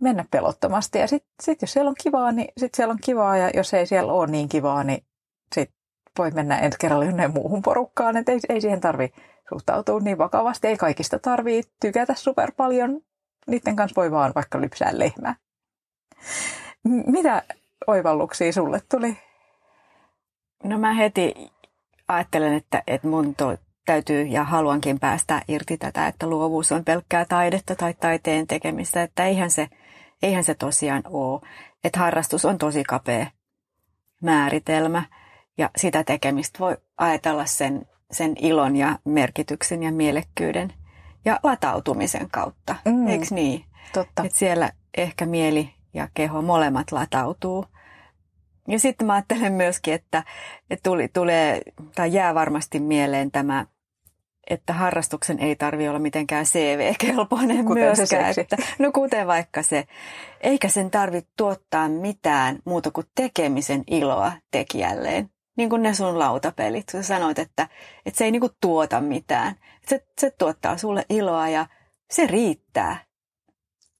mennä 0.00 0.24
pelottomasti. 0.30 0.98
Ja 0.98 1.06
sitten 1.08 1.30
sit 1.42 1.62
jos 1.62 1.72
siellä 1.72 1.88
on 1.88 1.94
kivaa, 2.02 2.32
niin 2.32 2.48
sitten 2.56 2.76
siellä 2.76 2.92
on 2.92 2.98
kivaa, 3.04 3.36
ja 3.36 3.50
jos 3.54 3.74
ei 3.74 3.86
siellä 3.86 4.12
ole 4.12 4.26
niin 4.26 4.48
kivaa, 4.48 4.84
niin 4.84 5.04
sitten 5.54 5.79
voi 6.20 6.30
mennä 6.30 6.58
ensi 6.58 6.78
kerralla 6.78 7.04
jonnekin 7.04 7.34
muuhun 7.34 7.62
porukkaan. 7.62 8.16
Että 8.16 8.32
ei, 8.32 8.40
ei 8.48 8.60
siihen 8.60 8.80
tarvi 8.80 9.12
suhtautua 9.48 10.00
niin 10.00 10.18
vakavasti. 10.18 10.68
Ei 10.68 10.76
kaikista 10.76 11.18
tarvii 11.18 11.62
tykätä 11.80 12.14
super 12.14 12.52
paljon. 12.56 13.00
Niiden 13.46 13.76
kanssa 13.76 14.00
voi 14.00 14.10
vaan 14.10 14.32
vaikka 14.34 14.60
lypsää 14.60 14.90
lehmää. 14.92 15.36
Mitä 16.84 17.42
oivalluksia 17.86 18.52
sulle 18.52 18.80
tuli? 18.90 19.16
No 20.64 20.78
mä 20.78 20.92
heti 20.92 21.34
ajattelen, 22.08 22.54
että, 22.54 22.82
että 22.86 23.08
mun 23.08 23.34
to, 23.34 23.56
täytyy 23.86 24.22
ja 24.22 24.44
haluankin 24.44 25.00
päästä 25.00 25.42
irti 25.48 25.76
tätä, 25.76 26.06
että 26.06 26.26
luovuus 26.26 26.72
on 26.72 26.84
pelkkää 26.84 27.24
taidetta 27.24 27.76
tai 27.76 27.94
taiteen 27.94 28.46
tekemistä, 28.46 29.02
että 29.02 29.26
eihän 29.26 29.50
se, 29.50 29.68
eihän 30.22 30.44
se 30.44 30.54
tosiaan 30.54 31.02
ole. 31.06 31.40
Että 31.84 31.98
harrastus 31.98 32.44
on 32.44 32.58
tosi 32.58 32.84
kapea 32.84 33.26
määritelmä 34.22 35.02
ja 35.60 35.70
sitä 35.76 36.04
tekemistä 36.04 36.58
voi 36.58 36.76
ajatella 36.96 37.46
sen, 37.46 37.86
sen 38.10 38.34
ilon 38.38 38.76
ja 38.76 38.98
merkityksen 39.04 39.82
ja 39.82 39.92
mielekkyyden 39.92 40.72
ja 41.24 41.40
latautumisen 41.42 42.30
kautta, 42.30 42.76
mm, 42.84 43.06
eikö 43.06 43.26
niin? 43.30 43.64
Totta. 43.92 44.24
Että 44.24 44.38
siellä 44.38 44.70
ehkä 44.96 45.26
mieli 45.26 45.70
ja 45.94 46.08
keho 46.14 46.42
molemmat 46.42 46.92
latautuu. 46.92 47.66
Ja 48.68 48.78
sitten 48.78 49.06
mä 49.06 49.14
ajattelen 49.14 49.52
myöskin, 49.52 49.94
että, 49.94 50.24
että 50.70 50.90
tuli, 50.90 51.08
tulee 51.08 51.62
tai 51.94 52.12
jää 52.12 52.34
varmasti 52.34 52.80
mieleen 52.80 53.30
tämä 53.30 53.66
että 54.50 54.72
harrastuksen 54.72 55.38
ei 55.38 55.56
tarvi 55.56 55.88
olla 55.88 55.98
mitenkään 55.98 56.44
CV-kelpoinen 56.44 57.64
kuten 57.64 57.82
myöskään. 57.82 58.34
Se 58.34 58.40
että, 58.40 58.56
no 58.78 58.92
kuten 58.92 59.26
vaikka 59.26 59.62
se. 59.62 59.84
Eikä 60.40 60.68
sen 60.68 60.90
tarvitse 60.90 61.30
tuottaa 61.36 61.88
mitään 61.88 62.58
muuta 62.64 62.90
kuin 62.90 63.06
tekemisen 63.14 63.84
iloa 63.86 64.32
tekijälleen. 64.50 65.30
Niin 65.60 65.70
kuin 65.70 65.82
ne 65.82 65.94
sun 65.94 66.18
lautapelit. 66.18 66.88
Sä 66.88 67.02
sanoit, 67.02 67.38
että, 67.38 67.68
että 68.06 68.18
se 68.18 68.24
ei 68.24 68.30
niin 68.30 68.40
kuin 68.40 68.52
tuota 68.60 69.00
mitään. 69.00 69.54
Se, 69.86 70.06
se 70.20 70.30
tuottaa 70.30 70.76
sulle 70.76 71.06
iloa 71.10 71.48
ja 71.48 71.66
se 72.10 72.26
riittää. 72.26 73.04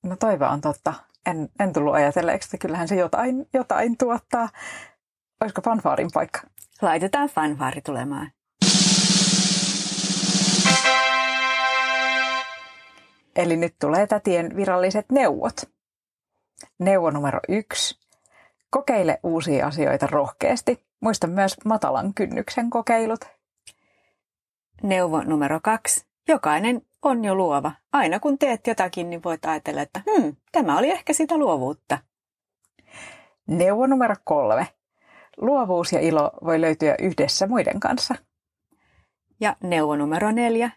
No 0.03 0.17
toivo 0.17 0.45
on 0.45 0.61
totta. 0.61 0.95
En, 1.27 1.49
en 1.61 1.73
tullut 1.73 1.95
ajatelleeksi, 1.95 2.47
että 2.47 2.59
kyllähän 2.59 2.89
se 2.89 2.97
jotain, 2.97 3.47
jotain 3.55 3.97
tuottaa. 3.97 4.49
Olisiko 5.41 5.63
fanfaarin 5.63 6.11
paikka? 6.15 6.41
Laitetaan 6.83 7.29
fanfaari 7.29 7.81
tulemaan. 7.81 8.31
Eli 13.37 13.57
nyt 13.57 13.75
tulee 13.81 14.07
tätien 14.07 14.57
viralliset 14.57 15.07
neuvot. 15.13 15.57
Neuvo 16.79 17.11
numero 17.11 17.41
yksi. 17.49 18.00
Kokeile 18.71 19.21
uusia 19.23 19.67
asioita 19.67 20.07
rohkeasti. 20.07 20.85
Muista 21.01 21.27
myös 21.27 21.57
matalan 21.65 22.15
kynnyksen 22.15 22.71
kokeilut. 22.71 23.21
Neuvo 24.83 25.23
numero 25.23 25.61
kaksi. 25.63 26.07
Jokainen 26.29 26.83
on 27.03 27.25
jo 27.25 27.35
luova. 27.35 27.73
Aina 27.93 28.21
kun 28.21 28.39
teet 28.39 28.67
jotakin, 28.67 29.11
niin 29.11 29.23
voit 29.23 29.45
ajatella, 29.45 29.83
että 29.83 30.03
hmm, 30.11 30.37
tämä 30.53 30.79
oli 30.79 30.91
ehkä 30.91 31.13
sitä 31.13 31.37
luovuutta. 31.37 31.99
Neuvo 33.47 33.87
numero 33.87 34.15
kolme. 34.25 34.67
Luovuus 35.37 35.93
ja 35.93 36.01
ilo 36.01 36.31
voi 36.45 36.61
löytyä 36.61 36.95
yhdessä 36.99 37.47
muiden 37.47 37.81
kanssa. 37.81 38.15
Ja 39.41 39.57
neuvo 39.63 39.97
numero 39.97 40.31
neljä. 40.31 40.71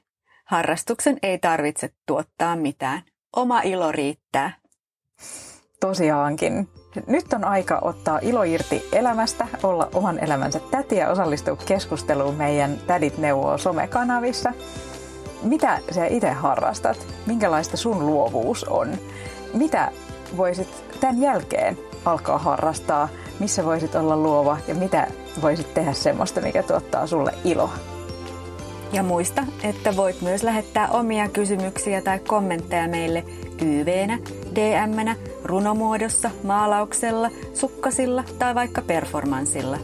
Harrastuksen 0.45 1.17
ei 1.23 1.37
tarvitse 1.37 1.89
tuottaa 2.05 2.55
mitään. 2.55 3.01
Oma 3.35 3.61
ilo 3.61 3.91
riittää. 3.91 4.53
Tosiaankin. 5.79 6.69
Nyt 7.07 7.33
on 7.33 7.43
aika 7.43 7.79
ottaa 7.81 8.19
ilo 8.21 8.43
irti 8.43 8.89
elämästä, 8.91 9.47
olla 9.63 9.89
oman 9.93 10.19
elämänsä 10.19 10.59
täti 10.71 10.95
ja 10.95 11.09
osallistua 11.09 11.55
keskusteluun 11.55 12.35
meidän 12.35 12.77
Tädit 12.87 13.17
neuvoo 13.17 13.57
somekanavissa. 13.57 14.53
Mitä 15.43 15.79
sä 15.91 16.05
itse 16.05 16.31
harrastat? 16.31 17.07
Minkälaista 17.25 17.77
sun 17.77 18.05
luovuus 18.05 18.63
on? 18.63 18.97
Mitä 19.53 19.91
voisit 20.37 20.69
tämän 20.99 21.21
jälkeen 21.21 21.77
alkaa 22.05 22.37
harrastaa? 22.37 23.09
Missä 23.39 23.65
voisit 23.65 23.95
olla 23.95 24.17
luova 24.17 24.57
ja 24.67 24.75
mitä 24.75 25.07
voisit 25.41 25.73
tehdä 25.73 25.93
semmoista, 25.93 26.41
mikä 26.41 26.63
tuottaa 26.63 27.07
sulle 27.07 27.33
iloa? 27.43 27.73
Ja 28.93 29.03
muista, 29.03 29.43
että 29.63 29.95
voit 29.95 30.21
myös 30.21 30.43
lähettää 30.43 30.87
omia 30.87 31.29
kysymyksiä 31.29 32.01
tai 32.01 32.19
kommentteja 32.19 32.87
meille 32.87 33.23
YV-nä, 33.63 34.19
DM-nä, 34.55 35.15
runomuodossa, 35.43 36.31
maalauksella, 36.43 37.29
sukkasilla 37.53 38.23
tai 38.39 38.55
vaikka 38.55 38.81
performanssilla. 38.81 39.77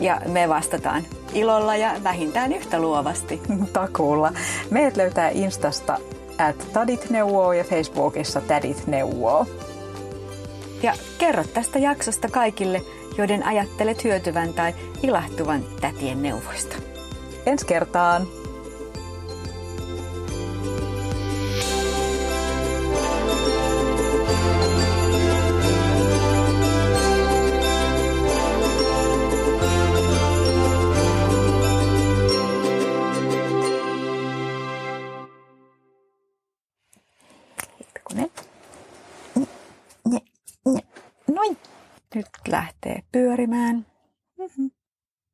Ja 0.00 0.20
me 0.28 0.48
vastataan 0.48 1.02
ilolla 1.32 1.76
ja 1.76 1.92
vähintään 2.04 2.52
yhtä 2.52 2.78
luovasti. 2.78 3.40
Takuulla. 3.72 4.32
Meidät 4.70 4.96
löytää 4.96 5.28
Instasta 5.28 5.98
at 6.38 6.72
Tadit 6.72 7.10
neuvoo 7.10 7.52
ja 7.52 7.64
Facebookissa 7.64 8.40
Tadit 8.40 8.86
neuvoo. 8.86 9.46
Ja 10.82 10.94
kerro 11.18 11.44
tästä 11.44 11.78
jaksosta 11.78 12.28
kaikille, 12.28 12.82
joiden 13.18 13.46
ajattelet 13.46 14.04
hyötyvän 14.04 14.52
tai 14.52 14.74
ilahtuvan 15.02 15.64
tätien 15.80 16.22
neuvoista. 16.22 16.76
Ensi 17.46 17.66
kertaan! 17.66 18.41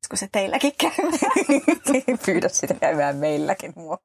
Mm-hmm. 0.09 0.17
se 0.17 0.29
teilläkin 0.31 0.73
käymään? 0.77 2.19
Pyydä 2.25 2.49
sitä 2.49 2.73
käymään 2.73 3.15
meilläkin 3.17 3.73
mua. 3.75 3.97